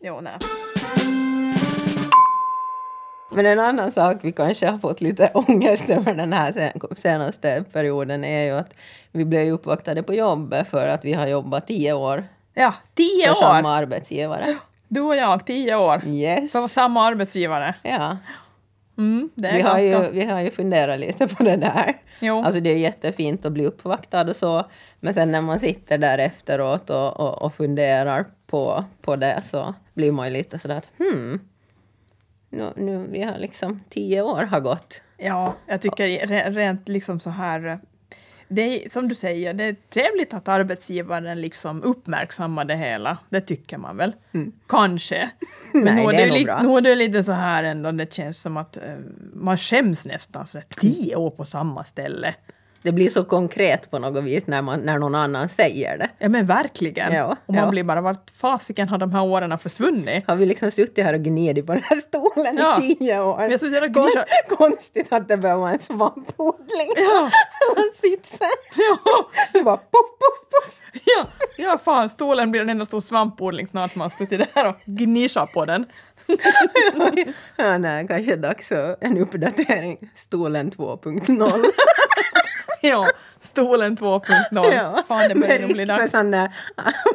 Jo, 0.00 0.20
nej. 0.20 0.32
Men 3.34 3.46
en 3.46 3.60
annan 3.60 3.92
sak 3.92 4.16
vi 4.22 4.32
kanske 4.32 4.66
har 4.66 4.78
fått 4.78 5.00
lite 5.00 5.30
ångest 5.34 5.90
över 5.90 6.14
den 6.14 6.32
här 6.32 6.52
sen- 6.52 6.96
senaste 6.96 7.64
perioden 7.72 8.24
är 8.24 8.44
ju 8.44 8.50
att 8.50 8.74
vi 9.12 9.24
blev 9.24 9.44
ju 9.44 9.50
uppvaktade 9.50 10.02
på 10.02 10.14
jobbet 10.14 10.68
för 10.68 10.86
att 10.88 11.04
vi 11.04 11.12
har 11.12 11.26
jobbat 11.26 11.66
tio 11.66 11.92
år 11.92 12.24
Ja, 12.54 12.74
tio 12.94 13.26
för 13.28 13.34
samma 13.34 13.68
år! 13.72 13.76
arbetsgivare. 13.76 14.56
Du 14.92 15.00
och 15.00 15.16
jag, 15.16 15.46
tio 15.46 15.76
år. 15.76 16.02
Yes. 16.06 16.52
För 16.52 16.68
samma 16.68 17.04
arbetsgivare. 17.04 17.74
Ja, 17.82 18.16
Mm, 18.98 19.30
det 19.34 19.48
är 19.48 19.54
vi 19.56 19.60
har, 19.60 19.70
ganska... 19.70 20.04
ju, 20.06 20.10
vi 20.10 20.24
har 20.24 20.40
ju 20.40 20.50
funderat 20.50 21.00
lite 21.00 21.28
på 21.28 21.42
det 21.42 21.56
där. 21.56 22.00
Jo. 22.20 22.42
Alltså 22.44 22.60
det 22.60 22.70
är 22.70 22.76
jättefint 22.76 23.46
att 23.46 23.52
bli 23.52 23.66
uppvaktad 23.66 24.20
och 24.28 24.36
så, 24.36 24.66
men 25.00 25.14
sen 25.14 25.32
när 25.32 25.40
man 25.40 25.60
sitter 25.60 25.98
där 25.98 26.18
efteråt 26.18 26.90
och, 26.90 27.20
och, 27.20 27.42
och 27.42 27.54
funderar 27.54 28.24
på, 28.46 28.84
på 29.02 29.16
det 29.16 29.42
så 29.44 29.74
blir 29.94 30.12
man 30.12 30.26
ju 30.26 30.32
lite 30.32 30.58
sådär 30.58 30.76
att 30.76 30.88
hmm, 30.98 31.40
nu, 32.50 32.72
nu 32.76 33.06
vi 33.10 33.22
har 33.22 33.38
liksom 33.38 33.80
tio 33.88 34.22
år 34.22 34.42
har 34.42 34.60
gått. 34.60 35.02
Ja, 35.16 35.54
jag 35.66 35.80
tycker 35.80 36.08
re- 36.08 36.50
rent 36.52 36.88
liksom 36.88 37.20
så 37.20 37.30
här... 37.30 37.80
Det 38.54 38.84
är, 38.84 38.88
som 38.88 39.08
du 39.08 39.14
säger, 39.14 39.54
det 39.54 39.64
är 39.64 39.76
trevligt 39.92 40.34
att 40.34 40.48
arbetsgivaren 40.48 41.40
liksom 41.40 41.82
uppmärksammar 41.82 42.64
det 42.64 42.76
hela. 42.76 43.18
Det 43.30 43.40
tycker 43.40 43.78
man 43.78 43.96
väl? 43.96 44.12
Kanske. 44.68 45.30
Men 45.72 45.82
Mm. 45.82 45.94
Nej, 45.94 46.06
nu 46.06 46.12
det 46.12 46.16
är 46.16 46.20
det 46.22 46.26
nog 46.28 46.38
li- 46.38 46.44
bra. 46.44 46.62
Nu 46.62 46.76
är 46.76 46.80
det 46.80 46.94
lite 46.94 47.24
så 47.24 47.32
här 47.32 47.62
ändå, 47.64 47.92
det 47.92 48.12
känns 48.12 48.40
som 48.42 48.56
att 48.56 48.76
eh, 48.76 48.82
man 49.34 49.58
skäms 49.58 50.06
nästan 50.06 50.46
så 50.46 50.58
där, 50.58 50.66
tio 50.80 51.16
år 51.16 51.30
på 51.30 51.44
samma 51.44 51.84
ställe. 51.84 52.34
Det 52.82 52.92
blir 52.92 53.10
så 53.10 53.24
konkret 53.24 53.90
på 53.90 53.98
något 53.98 54.24
vis 54.24 54.46
när, 54.46 54.62
man, 54.62 54.80
när 54.80 54.98
någon 54.98 55.14
annan 55.14 55.48
säger 55.48 55.98
det. 55.98 56.08
Ja 56.18 56.28
men 56.28 56.46
verkligen. 56.46 57.12
Ja, 57.12 57.36
och 57.46 57.54
man 57.54 57.64
ja. 57.64 57.70
blir 57.70 57.84
bara, 57.84 58.00
vart 58.00 58.30
fasiken 58.36 58.88
har 58.88 58.98
de 58.98 59.12
här 59.12 59.22
åren 59.22 59.58
försvunnit? 59.58 60.24
Har 60.28 60.36
vi 60.36 60.46
liksom 60.46 60.70
suttit 60.70 61.04
här 61.04 61.14
och 61.14 61.20
gnidit 61.20 61.66
på 61.66 61.72
den 61.72 61.82
här 61.84 61.96
stolen 61.96 62.56
Ja. 62.58 62.82
i 62.82 62.94
tio 62.94 63.20
år? 63.20 63.50
Suttit 63.58 63.74
här 63.74 63.82
och 63.88 63.94
Kon- 63.94 64.02
gnidit. 64.02 64.58
Konstigt 64.58 65.12
att 65.12 65.28
det 65.28 65.36
behöver 65.36 65.60
vara 65.60 65.72
en 65.72 65.78
svampodling. 65.78 66.92
Ja. 66.96 67.30
Hela 67.60 67.92
sitsen. 67.94 68.48
Ja, 68.76 68.98
Så 69.52 69.62
bara 69.64 69.76
poff, 69.76 69.90
poff, 70.18 70.50
poff. 70.50 70.78
ja, 71.04 71.26
ja 71.56 71.78
fan, 71.84 72.08
stolen 72.08 72.50
blir 72.50 72.60
en 72.60 72.68
enda 72.68 72.84
stor 72.84 73.00
svampodling 73.00 73.66
snart 73.66 73.94
man 73.94 74.04
har 74.04 74.10
suttit 74.18 74.54
där 74.54 74.68
och 74.68 74.76
gnischat 74.84 75.52
på 75.52 75.64
den. 75.64 75.84
Ja, 77.56 77.78
nej, 77.78 78.06
kanske 78.08 78.36
dags 78.36 78.68
för 78.68 78.96
en 79.00 79.18
uppdatering. 79.18 79.98
Stolen 80.14 80.70
2.0. 80.70 81.50
Ja, 82.90 83.04
stolen 83.40 83.96
2.0. 83.96 84.72
Ja, 84.74 85.02
Fan, 85.08 85.28
det 85.28 85.34
med 85.34 85.60
risk 85.60 85.86
för 85.86 86.06
sådana 86.08 86.52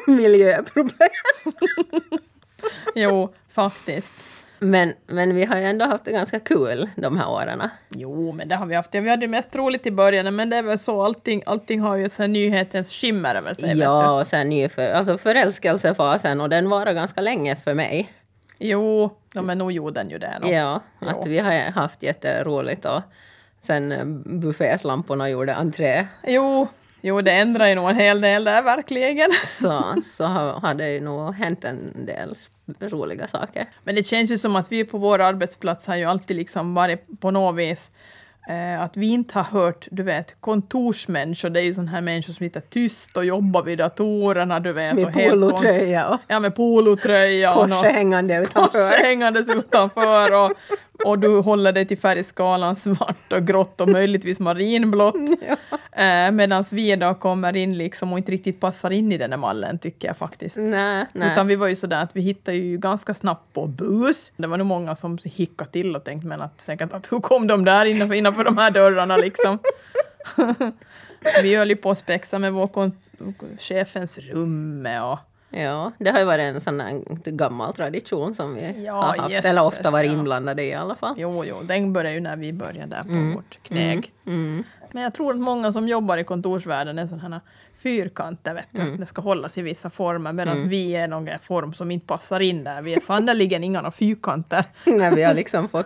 miljöproblem. 0.07 1.09
Jo, 2.95 3.33
faktiskt. 3.51 4.11
Men, 4.59 4.93
men 5.07 5.35
vi 5.35 5.45
har 5.45 5.57
ju 5.57 5.63
ändå 5.63 5.85
haft 5.85 6.05
det 6.05 6.11
ganska 6.11 6.39
kul 6.39 6.89
de 6.95 7.17
här 7.17 7.29
åren. 7.29 7.61
Jo, 7.89 8.31
men 8.31 8.47
det 8.47 8.55
har 8.55 8.65
vi 8.65 8.75
haft. 8.75 8.95
Vi 8.95 9.09
hade 9.09 9.27
mest 9.27 9.55
roligt 9.55 9.85
i 9.85 9.91
början, 9.91 10.35
men 10.35 10.49
det 10.49 10.55
är 10.57 10.63
väl 10.63 10.79
så. 10.79 11.03
Allting, 11.03 11.43
allting 11.45 11.79
har 11.79 11.95
ju 11.95 12.09
så 12.09 12.23
här 12.23 12.27
nyhetens 12.27 12.89
skimmer 12.91 13.35
över 13.35 13.53
sig. 13.53 13.77
Ja, 13.77 14.19
och 14.19 14.27
sen 14.27 14.49
ny 14.49 14.69
för, 14.69 14.91
alltså 14.91 15.17
förälskelsefasen 15.17 16.41
och 16.41 16.49
den 16.49 16.69
varar 16.69 16.93
ganska 16.93 17.21
länge 17.21 17.55
för 17.55 17.73
mig. 17.73 18.13
Jo, 18.59 19.17
ja, 19.33 19.41
men 19.41 19.57
nog 19.57 19.71
gjorde 19.71 19.99
den 19.99 20.09
ju 20.09 20.17
det. 20.17 20.39
nog. 20.41 20.51
Ja, 20.51 20.81
Jo. 21.01 21.07
att 21.07 21.25
vi 21.25 21.39
har 21.39 21.51
haft 21.71 22.03
jätteroligt 22.03 22.85
och 22.85 23.01
sen 23.67 23.91
eh, 23.91 24.05
bufféslamporna 24.39 25.29
gjorde 25.29 25.55
entré 25.55 26.07
Jo, 26.27 26.67
jo, 27.01 27.21
det 27.21 27.31
ändrar 27.31 27.67
ju 27.67 27.75
nog 27.75 27.89
en 27.89 27.95
hel 27.95 28.21
del 28.21 28.43
där, 28.43 28.61
verkligen. 28.63 29.29
så, 29.47 29.95
så 30.05 30.25
har, 30.25 30.73
det 30.73 30.89
ju 30.93 31.01
nog 31.01 31.33
hänt 31.33 31.63
en 31.63 32.05
del 32.05 32.35
roliga 32.79 33.27
saker. 33.27 33.69
Men 33.83 33.95
det 33.95 34.07
känns 34.07 34.31
ju 34.31 34.37
som 34.37 34.55
att 34.55 34.71
vi 34.71 34.83
på 34.83 34.97
vår 34.97 35.21
arbetsplats 35.21 35.87
har 35.87 35.95
ju 35.95 36.05
alltid 36.05 36.37
liksom 36.37 36.73
varit 36.73 37.05
på 37.19 37.31
något 37.31 37.55
vis 37.55 37.91
eh, 38.49 38.81
att 38.81 38.97
vi 38.97 39.07
inte 39.07 39.39
har 39.39 39.43
hört, 39.61 39.87
du 39.91 40.03
vet, 40.03 40.35
kontorsmänniskor, 40.41 41.49
det 41.49 41.59
är 41.59 41.63
ju 41.63 41.73
sådana 41.73 41.91
här 41.91 42.01
människor 42.01 42.33
som 42.33 42.45
sitter 42.45 42.59
tyst 42.61 43.17
och 43.17 43.25
jobbar 43.25 43.63
vid 43.63 43.77
datorerna, 43.77 44.59
du 44.59 44.73
vet. 44.73 44.93
och 44.93 45.01
Med 45.01 45.13
helt 45.15 45.31
polotröja 45.31 46.07
och 46.09 46.19
Ja, 46.27 46.39
med 46.39 46.55
polotröja 46.55 47.49
och 47.53 47.61
korset 47.61 47.69
nå- 47.83 47.89
hängande 47.89 48.35
utanför. 48.37 48.89
kors 48.89 48.97
hängandes 49.05 49.55
utanför 49.55 50.33
och, 50.33 50.51
och 51.05 51.19
du 51.19 51.39
håller 51.39 51.71
dig 51.71 51.85
till 51.85 51.97
färgskalan 51.97 52.75
svart 52.75 53.33
och 53.33 53.47
grått 53.47 53.81
och 53.81 53.89
möjligtvis 53.89 54.39
marinblått. 54.39 55.15
Eh, 55.91 56.31
Medan 56.31 56.63
vi 56.71 56.95
då 56.95 57.13
kommer 57.13 57.55
in 57.55 57.77
liksom 57.77 58.11
och 58.13 58.17
inte 58.17 58.31
riktigt 58.31 58.59
passar 58.59 58.91
in 58.91 59.11
i 59.11 59.17
den 59.17 59.31
här 59.31 59.37
mallen 59.37 59.79
tycker 59.79 60.07
jag 60.07 60.17
faktiskt. 60.17 60.57
Nej, 60.57 61.05
nej. 61.13 61.31
Utan 61.31 61.47
vi 61.47 61.55
var 61.55 61.67
ju 61.67 61.75
sådär 61.75 62.03
att 62.03 62.15
vi 62.15 62.21
hittade 62.21 62.57
ju 62.57 62.77
ganska 62.77 63.13
snabbt 63.13 63.53
på 63.53 63.67
bus. 63.67 64.31
Det 64.37 64.47
var 64.47 64.57
nog 64.57 64.67
många 64.67 64.95
som 64.95 65.17
hickade 65.23 65.71
till 65.71 65.95
och 65.95 66.03
tänkte 66.03 66.27
men 66.27 66.41
att 66.41 66.61
säkert 66.61 66.93
att 66.93 67.11
hur 67.11 67.19
kom 67.19 67.47
de 67.47 67.65
där 67.65 67.85
innanför, 67.85 68.15
innanför 68.15 68.43
de 68.43 68.57
här 68.57 68.71
dörrarna 68.71 69.17
liksom. 69.17 69.59
vi 71.43 71.55
höll 71.55 71.69
ju 71.69 71.75
på 71.75 71.91
att 71.91 71.97
spexa 71.97 72.39
med 72.39 72.53
vår 72.53 72.91
chefens 73.59 74.17
rum 74.17 74.87
och 75.11 75.19
Ja, 75.49 75.91
det 75.97 76.09
har 76.09 76.19
ju 76.19 76.25
varit 76.25 76.43
en 76.55 76.61
sån 76.61 76.79
här 76.79 77.01
gammal 77.31 77.73
tradition 77.73 78.33
som 78.33 78.55
vi 78.55 78.85
Ja, 78.85 78.93
har 78.93 79.17
haft, 79.17 79.31
jösses, 79.31 79.51
eller 79.51 79.65
ofta 79.67 79.91
varit 79.91 80.11
ja. 80.11 80.17
inblandade 80.17 80.63
i 80.63 80.69
i 80.69 80.73
alla 80.73 80.95
fall. 80.95 81.13
Jo, 81.17 81.45
jo, 81.45 81.61
den 81.63 81.93
började 81.93 82.15
ju 82.15 82.21
när 82.21 82.35
vi 82.35 82.53
började 82.53 82.95
där 82.95 83.03
på 83.03 83.35
vårt 83.35 83.59
knäg. 83.63 84.13
Mm. 84.25 84.63
Men 84.93 85.03
jag 85.03 85.13
tror 85.13 85.33
att 85.33 85.39
många 85.39 85.71
som 85.71 85.87
jobbar 85.87 86.17
i 86.17 86.23
kontorsvärlden 86.23 86.99
är 86.99 87.07
sådana 87.07 87.29
här 87.35 87.41
fyrkanter, 87.83 88.53
vet 88.53 88.67
du. 88.71 88.81
Mm. 88.81 88.99
Det 88.99 89.05
ska 89.05 89.21
hållas 89.21 89.57
i 89.57 89.61
vissa 89.61 89.89
former, 89.89 90.31
medan 90.33 90.69
vi 90.69 90.95
är 90.95 91.07
någon 91.07 91.29
form 91.41 91.73
som 91.73 91.91
inte 91.91 92.05
passar 92.07 92.39
in 92.39 92.63
där. 92.63 92.81
Vi 92.81 92.93
är 92.93 92.99
sannerligen 92.99 93.63
inga 93.63 93.91
fyrkanter. 93.91 94.63
När 94.85 95.11
vi 95.11 95.23
har 95.23 95.33
liksom 95.33 95.69
fått 95.69 95.85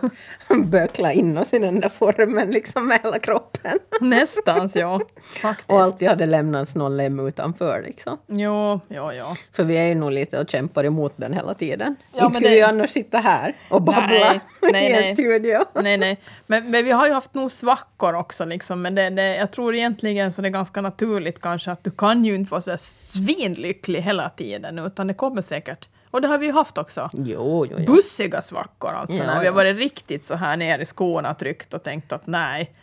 bökla 0.64 1.12
in 1.12 1.38
oss 1.38 1.52
i 1.54 1.58
den 1.58 1.80
där 1.80 1.88
formen 1.88 2.50
liksom 2.50 2.88
med 2.88 3.00
hela 3.04 3.18
kroppen. 3.18 3.78
Nästans, 4.00 4.76
ja. 4.76 5.00
Faktiskt. 5.42 5.70
Och 5.70 5.82
alltid 5.82 6.08
hade 6.08 6.26
lämnats 6.26 6.74
någon 6.74 6.96
lem 6.96 7.26
utanför 7.26 7.82
liksom. 7.86 8.18
Jo, 8.26 8.80
ja, 8.88 9.12
ja. 9.14 9.36
För 9.52 9.64
vi 9.64 9.76
är 9.78 9.86
ju 9.86 9.94
nog 9.94 10.12
lite 10.12 10.40
och 10.40 10.50
kämpar 10.50 10.84
emot 10.84 11.12
den 11.16 11.32
hela 11.32 11.54
tiden. 11.54 11.96
Ja, 12.14 12.24
Inte 12.26 12.34
skulle 12.34 12.48
det- 12.48 12.54
vi 12.54 12.62
annars 12.62 12.90
sitta 12.90 13.18
här 13.18 13.56
och 13.70 13.82
babbla 13.82 14.06
Nej, 14.08 14.40
nej, 14.72 14.84
i 14.84 14.86
en 14.86 14.92
nej. 15.00 15.14
studio. 15.14 15.58
Nej, 15.82 15.96
nej. 15.96 16.20
Men, 16.46 16.70
men 16.70 16.84
vi 16.84 16.90
har 16.90 17.06
ju 17.06 17.12
haft 17.12 17.34
nog 17.34 17.52
svackor 17.52 18.14
också, 18.14 18.44
liksom. 18.44 18.82
Men 18.92 19.14
det, 19.16 19.22
det, 19.22 19.36
jag 19.36 19.50
tror 19.50 19.74
egentligen 19.74 20.32
så 20.32 20.42
det 20.42 20.48
är 20.48 20.50
ganska 20.50 20.80
naturligt 20.80 21.40
kanske 21.40 21.70
att 21.70 21.84
du 21.84 21.90
kan 21.90 22.24
ju 22.24 22.34
inte 22.34 22.50
vara 22.50 22.60
så 22.60 22.76
svinlycklig 22.78 24.02
hela 24.02 24.28
tiden, 24.28 24.78
utan 24.78 25.06
det 25.06 25.14
kommer 25.14 25.42
säkert. 25.42 25.88
Och 26.10 26.20
det 26.20 26.28
har 26.28 26.38
vi 26.38 26.46
ju 26.46 26.52
haft 26.52 26.78
också. 26.78 27.10
Jo, 27.12 27.66
jo, 27.70 27.76
jo. 27.78 27.94
Bussiga 27.94 28.42
svackor 28.42 28.90
alltså, 28.90 29.18
Ja, 29.18 29.26
när 29.26 29.40
vi 29.40 29.46
har 29.46 29.54
varit 29.54 29.76
riktigt 29.76 30.26
så 30.26 30.34
här 30.34 30.56
ner 30.56 30.78
i 30.78 30.84
skorna 30.84 31.34
tryckt 31.34 31.74
och 31.74 31.82
tänkt 31.82 32.12
att 32.12 32.26
nej. 32.26 32.74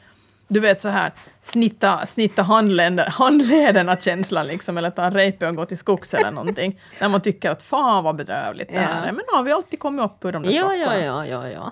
Du 0.51 0.59
vet 0.59 0.81
så 0.81 0.89
här, 0.89 1.11
snitta, 1.41 2.05
snitta 2.05 2.41
handleden, 2.43 2.99
handlederna 2.99 3.97
känslan 3.97 4.47
liksom, 4.47 4.77
eller 4.77 4.89
ta 4.89 5.03
en 5.03 5.13
repe 5.13 5.47
och 5.47 5.55
gå 5.55 5.65
till 5.65 5.77
skogs 5.77 6.13
eller 6.13 6.31
någonting. 6.31 6.79
när 7.01 7.09
man 7.09 7.21
tycker 7.21 7.51
att 7.51 7.63
fan 7.63 8.03
vad 8.03 8.15
bedrövligt 8.15 8.69
det 8.69 8.75
Ja. 8.75 8.81
här 8.81 9.01
är. 9.07 9.11
Men 9.11 9.15
nu 9.31 9.37
har 9.37 9.43
vi 9.43 9.51
alltid 9.51 9.79
kommit 9.79 10.05
upp 10.05 10.25
ur 10.25 10.31
de 10.31 10.43
där 10.43 10.51
Ja, 10.51 10.61
svackorna. 10.61 10.99
ja, 11.05 11.25
ja, 11.25 11.47
ja, 11.47 11.47
ja. 11.49 11.71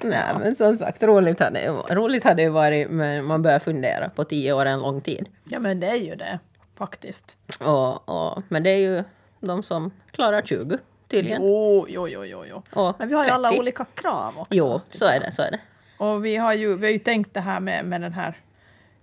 Nej, 0.00 0.22
men 0.40 0.56
som 0.56 0.76
sagt, 0.78 1.02
roligt 1.02 1.40
hade, 1.40 1.60
det- 1.60 1.94
roligt 1.94 2.24
hade 2.24 2.42
det 2.42 2.48
varit, 2.50 2.90
men 2.90 3.24
man 3.24 3.42
börjar 3.42 3.58
fundera 3.58 4.08
på 4.08 4.24
tio 4.24 4.52
år 4.52 4.66
en 4.66 4.80
lång 4.80 5.00
tid. 5.00 5.28
Ja, 5.44 5.58
men 5.58 5.80
det 5.80 5.86
är 5.86 5.94
ju 5.96 6.14
det, 6.14 6.38
faktiskt. 6.78 7.36
Och, 7.60 8.08
och, 8.08 8.42
men 8.48 8.62
det 8.62 8.70
är 8.70 8.78
ju 8.78 9.04
de 9.40 9.62
som 9.62 9.90
klarar 10.12 10.42
20 10.42 10.78
tydligen. 11.08 11.42
Jo, 11.42 11.86
jo, 11.88 12.08
jo, 12.08 12.24
jo. 12.24 12.44
jo. 12.50 12.62
Och 12.82 12.96
Men 12.98 13.08
vi 13.08 13.14
har 13.14 13.24
ju 13.24 13.30
alla 13.30 13.48
30. 13.48 13.60
olika 13.60 13.84
krav 13.94 14.32
också. 14.38 14.54
Jo, 14.54 14.80
så 14.90 15.04
är 15.04 15.20
det, 15.20 15.32
så 15.32 15.42
är 15.42 15.50
det. 15.50 15.60
Och 15.96 16.24
vi 16.24 16.36
har 16.36 16.52
ju, 16.54 16.76
vi 16.76 16.86
har 16.86 16.92
ju 16.92 16.98
tänkt 16.98 17.34
det 17.34 17.40
här 17.40 17.60
med, 17.60 17.84
med 17.84 18.00
den 18.00 18.12
här 18.12 18.36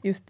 just 0.04 0.24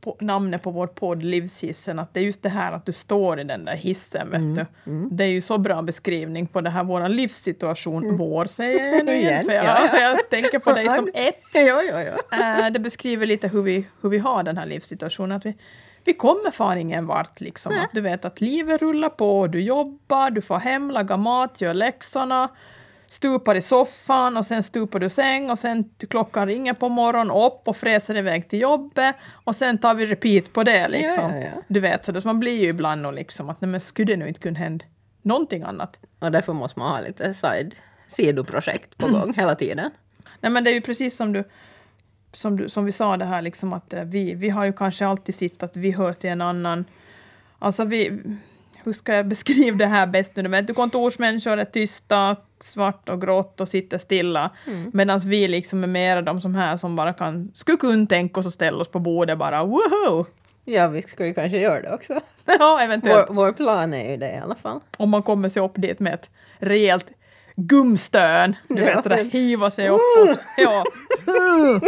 på, 0.00 0.16
namnet 0.20 0.62
på 0.62 0.70
vår 0.70 0.86
podd, 0.86 1.22
Livshissen, 1.22 1.98
att 1.98 2.14
det 2.14 2.20
är 2.20 2.24
just 2.24 2.42
det 2.42 2.48
här 2.48 2.72
att 2.72 2.86
du 2.86 2.92
står 2.92 3.40
i 3.40 3.44
den 3.44 3.64
där 3.64 3.76
hissen, 3.76 4.30
vet 4.30 4.40
Mm, 4.40 4.54
du. 4.54 4.66
Det 5.10 5.24
är 5.24 5.28
ju 5.28 5.40
så 5.40 5.58
bra 5.58 5.82
beskrivning 5.82 6.46
på 6.46 6.60
det 6.60 6.70
här, 6.70 6.84
vår 6.84 7.08
livssituation. 7.08 8.16
Vår 8.16 8.44
säger 8.44 8.86
jag 8.96 9.04
nu 9.06 9.12
igen, 9.12 9.30
Igen, 9.30 9.44
för 9.44 9.52
jag, 9.52 9.64
ja, 9.64 9.88
ja. 9.92 10.00
jag 10.00 10.30
tänker 10.30 10.58
på 10.58 10.72
dig 10.72 10.88
som 10.88 11.08
ett. 11.14 11.40
Ja, 11.54 11.82
ja, 11.82 12.02
ja. 12.02 12.38
Eh, 12.64 12.70
det 12.72 12.78
beskriver 12.78 13.26
lite 13.26 13.48
hur 13.48 13.62
vi, 13.62 13.86
hur 14.00 14.08
vi 14.10 14.18
har 14.18 14.42
den 14.42 14.56
här 14.58 14.66
livssituationen. 14.66 15.36
Att 15.36 15.46
vi, 15.46 15.54
vi 16.04 16.12
kommer 16.12 16.50
fan 16.50 16.78
ingen 16.78 17.06
vart 17.06 17.40
liksom. 17.40 17.72
Att 17.72 17.90
du 17.92 18.00
vet 18.00 18.24
att 18.24 18.40
livet 18.40 18.80
rullar 18.82 19.08
på, 19.08 19.46
du 19.46 19.60
jobbar, 19.60 20.30
du 20.30 20.40
får 20.40 20.58
hem, 20.58 20.90
laga 20.90 21.16
mat, 21.16 21.60
gör 21.60 21.74
läxorna, 21.74 22.48
stupar 23.08 23.54
i 23.54 23.60
soffan 23.60 24.36
och 24.36 24.46
sen 24.46 24.62
stupar 24.62 24.98
du 24.98 25.10
säng 25.10 25.50
och 25.50 25.58
sen 25.58 25.90
klockan 26.10 26.46
ringer 26.46 26.74
på 26.74 26.88
morgonen 26.88 27.30
upp 27.30 27.68
och 27.68 27.76
fräser 27.76 28.16
iväg 28.16 28.48
till 28.48 28.60
jobbet 28.60 29.16
och 29.44 29.56
sen 29.56 29.78
tar 29.78 29.94
vi 29.94 30.06
repeat 30.06 30.52
på 30.52 30.62
det 30.62 30.88
liksom. 30.88 31.30
Ja, 31.30 31.36
ja, 31.36 31.44
ja. 31.44 31.62
Du 31.68 31.80
vet, 31.80 32.04
så 32.04 32.12
det, 32.12 32.24
man 32.24 32.40
blir 32.40 32.62
ju 32.62 32.68
ibland 32.68 33.02
nog 33.02 33.14
liksom 33.14 33.50
att 33.50 33.60
nej 33.60 33.70
men 33.70 33.80
skulle 33.80 34.12
det 34.12 34.16
nu 34.16 34.28
inte 34.28 34.40
kunna 34.40 34.58
hända 34.58 34.84
någonting 35.22 35.62
annat? 35.62 35.98
Och 36.18 36.32
därför 36.32 36.52
måste 36.52 36.78
man 36.78 36.90
ha 36.90 37.00
lite 37.00 37.34
side, 37.34 37.74
sidoprojekt 38.08 38.96
på 38.96 39.08
gång 39.08 39.34
hela 39.34 39.54
tiden. 39.54 39.90
Nej 40.40 40.52
men 40.52 40.64
det 40.64 40.70
är 40.70 40.74
ju 40.74 40.80
precis 40.80 41.16
som 41.16 41.32
du 41.32 41.44
som, 42.36 42.56
du, 42.56 42.68
som 42.68 42.84
vi 42.84 42.92
sa 42.92 43.16
det 43.16 43.24
här 43.24 43.42
liksom 43.42 43.72
att 43.72 43.92
eh, 43.92 44.04
vi, 44.04 44.34
vi 44.34 44.48
har 44.48 44.64
ju 44.64 44.72
kanske 44.72 45.06
alltid 45.06 45.34
sett 45.34 45.62
att 45.62 45.76
vi 45.76 45.90
hör 45.90 46.12
till 46.12 46.30
en 46.30 46.40
annan... 46.40 46.84
Alltså 47.58 47.84
vi... 47.84 48.20
Hur 48.84 48.92
ska 48.92 49.14
jag 49.14 49.26
beskriva 49.28 49.76
det 49.76 49.86
här 49.86 50.06
bäst 50.06 50.36
nu? 50.36 50.48
Men 50.48 50.66
du 50.66 50.74
kontorsmänniskor 50.74 51.56
är 51.58 51.64
tysta, 51.64 52.36
svart 52.60 53.08
och 53.08 53.20
grått 53.20 53.60
och 53.60 53.68
sitter 53.68 53.98
stilla. 53.98 54.50
Medan 54.92 55.20
vi 55.20 55.48
liksom 55.48 55.82
är 55.84 55.88
mera 55.88 56.22
de 56.22 56.40
som 56.40 56.54
här 56.54 56.76
som 56.76 56.96
bara 56.96 57.12
kan... 57.12 57.52
Skulle 57.54 57.76
kunna 57.78 58.06
tänka 58.06 58.40
oss 58.40 58.46
att 58.46 58.52
ställa 58.54 58.78
oss 58.78 58.88
på 58.88 58.98
bordet 58.98 59.38
bara 59.38 59.64
woho! 59.64 60.24
Ja, 60.64 60.88
vi 60.88 61.02
ju 61.26 61.34
kanske 61.34 61.58
göra 61.58 61.80
det 61.82 61.94
också. 61.94 62.20
Ja, 62.58 62.80
eventuellt. 62.80 63.26
Vår, 63.28 63.34
vår 63.34 63.52
plan 63.52 63.94
är 63.94 64.10
ju 64.10 64.16
det 64.16 64.32
i 64.32 64.36
alla 64.38 64.54
fall. 64.54 64.80
Om 64.96 65.10
man 65.10 65.22
kommer 65.22 65.48
sig 65.48 65.62
upp 65.62 65.72
dit 65.74 66.00
med 66.00 66.14
ett 66.14 66.30
rejält 66.58 67.06
gumstön. 67.56 68.56
Du 68.68 68.82
Ja. 68.82 68.84
vet 68.94 69.02
sådär 69.02 69.24
hiva 69.24 69.70
sig 69.70 69.88
upp 69.88 70.00
och... 70.20 70.36
Ja. 70.56 70.84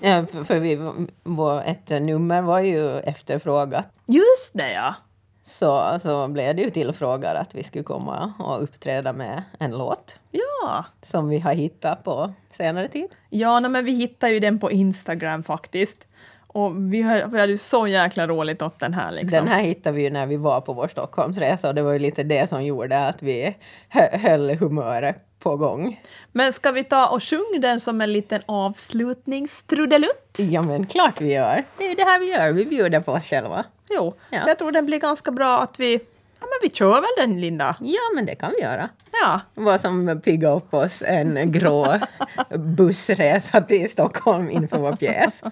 Ja, 0.00 0.26
för, 0.32 0.44
för 0.44 0.58
vi, 0.60 0.78
vår, 1.24 1.62
ett 1.66 1.88
nummer 1.88 2.42
var 2.42 2.58
ju 2.60 2.98
efterfrågat. 2.98 3.88
Just 4.06 4.50
det 4.54 4.72
ja! 4.72 4.94
Så, 5.42 5.98
så 6.02 6.28
blev 6.28 6.56
det 6.56 6.62
ju 6.62 6.70
tillfrågat 6.70 7.36
att 7.36 7.54
vi 7.54 7.62
skulle 7.62 7.84
komma 7.84 8.32
och 8.38 8.62
uppträda 8.62 9.12
med 9.12 9.42
en 9.58 9.70
låt 9.78 10.18
Ja! 10.30 10.84
som 11.02 11.28
vi 11.28 11.38
har 11.38 11.54
hittat 11.54 12.04
på 12.04 12.32
senare 12.50 12.88
tid. 12.88 13.06
Ja, 13.30 13.60
nej, 13.60 13.70
men 13.70 13.84
vi 13.84 13.92
hittade 13.92 14.32
ju 14.32 14.40
den 14.40 14.58
på 14.58 14.70
Instagram 14.70 15.42
faktiskt. 15.42 16.08
Och 16.46 16.92
vi 16.92 17.02
hade, 17.02 17.26
vi 17.26 17.40
hade 17.40 17.52
ju 17.52 17.58
så 17.58 17.86
jäkla 17.86 18.26
roligt 18.26 18.62
åt 18.62 18.78
den 18.78 18.94
här 18.94 19.12
liksom. 19.12 19.30
Den 19.30 19.48
här 19.48 19.62
hittade 19.62 19.96
vi 19.96 20.02
ju 20.02 20.10
när 20.10 20.26
vi 20.26 20.36
var 20.36 20.60
på 20.60 20.72
vår 20.72 20.88
Stockholmsresa 20.88 21.68
och 21.68 21.74
det 21.74 21.82
var 21.82 21.92
ju 21.92 21.98
lite 21.98 22.22
det 22.22 22.48
som 22.48 22.64
gjorde 22.64 23.06
att 23.08 23.22
vi 23.22 23.56
hö- 23.88 24.18
höll 24.18 24.50
humöret 24.56 25.16
på 25.38 25.56
gång. 25.56 26.00
Men 26.32 26.52
ska 26.52 26.70
vi 26.70 26.84
ta 26.84 27.06
och 27.08 27.22
sjunga 27.22 27.58
den 27.60 27.80
som 27.80 28.00
en 28.00 28.12
liten 28.12 28.40
avslutningstrudelutt? 28.46 30.36
Ja 30.38 30.62
men 30.62 30.86
klart 30.86 31.20
vi 31.20 31.32
gör. 31.34 31.64
Det 31.78 31.84
är 31.84 31.88
ju 31.88 31.94
det 31.94 32.04
här 32.04 32.18
vi 32.20 32.26
gör, 32.26 32.52
vi 32.52 32.64
bjuder 32.64 33.00
på 33.00 33.12
oss 33.12 33.24
själva. 33.24 33.64
Jo, 33.90 34.14
Ja. 34.30 34.38
jag 34.46 34.58
tror 34.58 34.72
den 34.72 34.86
blir 34.86 34.98
ganska 34.98 35.30
bra 35.30 35.60
att 35.62 35.80
vi... 35.80 35.94
Ja, 36.40 36.46
men 36.46 36.58
vi 36.62 36.70
kör 36.70 36.94
väl 37.00 37.10
den, 37.28 37.40
Linda? 37.40 37.76
Ja 37.80 38.00
men 38.14 38.26
det 38.26 38.34
kan 38.34 38.52
vi 38.56 38.62
göra. 38.62 38.88
Ja. 39.22 39.40
Vad 39.54 39.80
som 39.80 40.20
pigga 40.24 40.50
upp 40.50 40.74
oss 40.74 41.02
en 41.06 41.52
grå 41.52 42.00
bussresa 42.54 43.60
till 43.60 43.90
Stockholm 43.90 44.50
inför 44.50 44.78
vår 44.78 44.92
pjäs. 44.92 45.42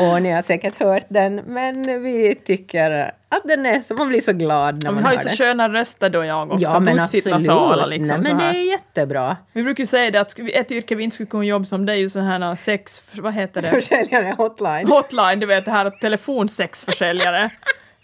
Och 0.00 0.22
ni 0.22 0.32
har 0.32 0.42
säkert 0.42 0.80
hört 0.80 1.06
den, 1.08 1.34
men 1.34 2.02
vi 2.02 2.34
tycker 2.34 3.12
att 3.28 3.42
den 3.44 3.66
är 3.66 3.80
så, 3.80 3.94
man 3.94 4.08
blir 4.08 4.20
så 4.20 4.32
glad 4.32 4.84
när 4.84 4.90
man 4.90 5.02
vi 5.02 5.04
har 5.04 5.12
ju 5.12 5.18
hör 5.18 5.22
så 5.22 5.28
den. 5.28 5.36
sköna 5.36 5.68
röster 5.68 6.10
då 6.10 6.24
jag 6.24 6.52
också. 6.52 6.64
Ja 6.64 6.80
men 6.80 7.00
absolut. 7.00 7.26
nasala 7.26 7.86
liksom. 7.86 8.20
Nej, 8.20 8.34
men 8.34 8.52
det 8.54 8.58
är 8.58 8.70
jättebra. 8.70 9.36
Vi 9.52 9.62
brukar 9.62 9.82
ju 9.82 9.86
säga 9.86 10.10
det 10.10 10.20
att 10.20 10.38
ett 10.38 10.72
yrke 10.72 10.94
vi 10.94 11.04
inte 11.04 11.14
skulle 11.14 11.26
kunna 11.26 11.44
jobba 11.44 11.64
som 11.64 11.86
det 11.86 11.92
är 11.92 11.96
ju 11.96 12.10
sån 12.10 12.24
här 12.24 12.54
sex... 12.54 13.02
Vad 13.12 13.34
heter 13.34 13.62
det? 13.62 13.68
Försäljare 13.68 14.34
hotline. 14.38 14.86
hotline, 14.88 15.40
du 15.40 15.46
vet 15.46 15.64
det 15.64 15.70
här 15.70 15.90
telefonsexförsäljare. 15.90 17.50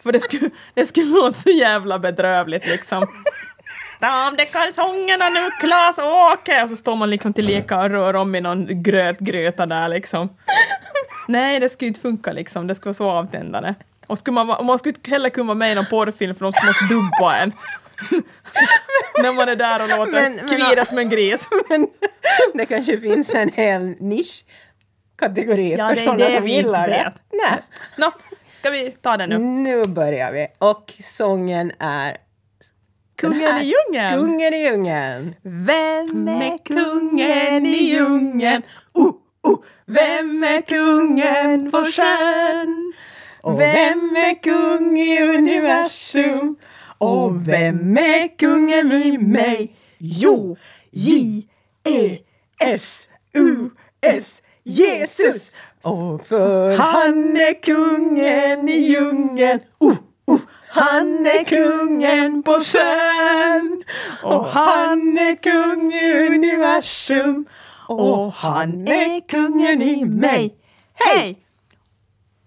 För 0.02 0.12
det 0.12 0.20
skulle, 0.20 0.50
det 0.74 0.86
skulle 0.86 1.06
låta 1.06 1.38
så 1.38 1.50
jävla 1.50 1.98
bedrövligt 1.98 2.66
liksom. 2.66 3.06
Dam, 4.00 4.36
det 4.36 4.44
kalsongerna 4.44 5.28
nu, 5.28 5.50
Klas 5.60 5.98
Åke! 5.98 6.62
Och 6.62 6.68
så 6.68 6.76
står 6.76 6.96
man 6.96 7.10
liksom 7.10 7.32
tillika 7.32 7.78
och 7.78 7.90
rör 7.90 8.16
om 8.16 8.34
i 8.34 8.40
någon 8.40 8.82
grötgröta 8.82 9.66
där 9.66 9.88
liksom. 9.88 10.28
Nej, 11.28 11.60
det 11.60 11.68
skulle 11.68 11.88
inte 11.88 12.00
funka 12.00 12.32
liksom. 12.32 12.66
Det 12.66 12.74
skulle 12.74 12.88
vara 12.88 12.94
så 12.94 13.10
avtändande. 13.10 13.74
Och 14.06 14.18
skulle 14.18 14.34
man, 14.34 14.50
och 14.50 14.64
man 14.64 14.78
skulle 14.78 14.94
inte 14.96 15.10
heller 15.10 15.30
kunna 15.30 15.44
vara 15.46 15.54
med 15.54 15.72
i 15.72 15.74
någon 15.74 15.86
porrfilm 15.86 16.34
för 16.34 16.44
de 16.44 16.52
skulle 16.52 16.68
måste 16.70 16.84
dubba 16.94 17.36
en. 17.36 17.52
När 19.22 19.32
man 19.32 19.48
är 19.48 19.56
där 19.56 19.82
och 19.82 19.88
låter 19.88 20.12
Men- 20.12 20.36
men- 20.36 20.48
kvida 20.48 20.84
som 20.84 20.98
en 20.98 21.08
gris. 21.08 21.48
Men 21.68 21.88
det 22.54 22.66
kanske 22.66 23.00
finns 23.00 23.30
en 23.34 23.48
hel 23.54 23.94
nischkategori 24.00 25.74
Ja, 25.78 25.88
för 25.88 25.96
sådana 25.96 26.30
som 26.30 26.48
gillar 26.48 26.88
det. 26.88 26.92
vet. 26.92 27.14
Nej. 27.32 27.62
Nå, 27.96 28.12
ska 28.58 28.70
vi 28.70 28.90
ta 28.90 29.16
den 29.16 29.28
nu? 29.28 29.38
Nu 29.38 29.84
börjar 29.86 30.32
vi. 30.32 30.46
Och 30.58 30.92
sången 31.04 31.72
är 31.78 32.16
Kungen 33.16 33.58
i 33.62 33.72
djungeln! 33.90 34.14
Kungen 34.20 34.54
i 34.54 34.64
djungeln. 34.64 35.34
Vem 35.42 36.28
är 36.28 36.64
kungen 36.64 37.66
i 37.66 37.84
djungeln? 37.84 38.62
Uh. 39.48 39.56
Vem 39.86 40.44
är 40.44 40.60
kungen 40.60 41.70
på 41.70 41.84
sjön? 41.84 42.92
Och 43.40 43.60
Vem 43.60 44.16
är 44.16 44.42
kung 44.42 45.00
i 45.00 45.22
universum? 45.22 46.56
Och 46.98 47.48
vem 47.48 47.96
är 47.96 48.38
kungen 48.38 48.92
i 48.92 49.18
mig? 49.18 49.76
Jo, 49.98 50.56
J-E-S-U-S, 50.90 51.42
Jesus! 54.62 55.52
Och 55.82 56.26
för 56.26 56.76
Han 56.76 57.36
är 57.36 57.62
kungen 57.62 58.68
i 58.68 58.78
djungeln. 58.78 59.60
Uh, 59.84 59.96
uh. 60.30 60.40
Han 60.68 61.26
är 61.26 61.44
kungen 61.44 62.42
på 62.42 62.60
sjön. 62.60 63.82
Och 64.22 64.46
han 64.46 65.18
är 65.18 65.34
kung 65.34 65.92
i 65.92 66.26
universum. 66.26 67.46
Och 68.00 68.32
han 68.32 68.88
är 68.88 69.28
kungen 69.28 69.82
i 69.82 70.04
mig. 70.04 70.56
Hej! 70.94 71.38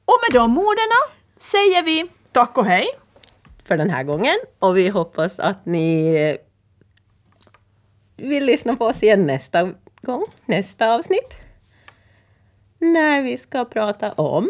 Och 0.05 0.17
med 0.29 0.41
de 0.41 0.57
orden 0.57 0.91
säger 1.37 1.83
vi 1.83 2.05
tack 2.31 2.57
och 2.57 2.65
hej. 2.65 2.87
för 3.65 3.77
den 3.77 3.89
här 3.89 4.03
gången. 4.03 4.35
Och 4.59 4.77
vi 4.77 4.89
hoppas 4.89 5.39
att 5.39 5.65
ni 5.65 6.37
vill 8.17 8.45
lyssna 8.45 8.75
på 8.75 8.85
oss 8.85 9.03
igen 9.03 9.25
nästa 9.25 9.71
gång, 10.01 10.25
nästa 10.45 10.93
avsnitt. 10.93 11.37
när 12.79 13.21
vi 13.21 13.37
ska 13.37 13.65
prata 13.65 14.11
om... 14.11 14.49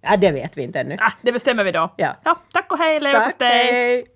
Ja, 0.00 0.16
det 0.16 0.30
vet 0.30 0.56
vi 0.56 0.62
inte 0.62 0.80
ännu. 0.80 0.96
Ah, 1.00 1.12
det 1.22 1.32
bestämmer 1.32 1.64
vi 1.64 1.72
då. 1.72 1.94
Ja. 1.96 2.16
tack 2.52 2.72
och 2.72 2.78
hej 2.78 3.00
leverpastej! 3.00 4.13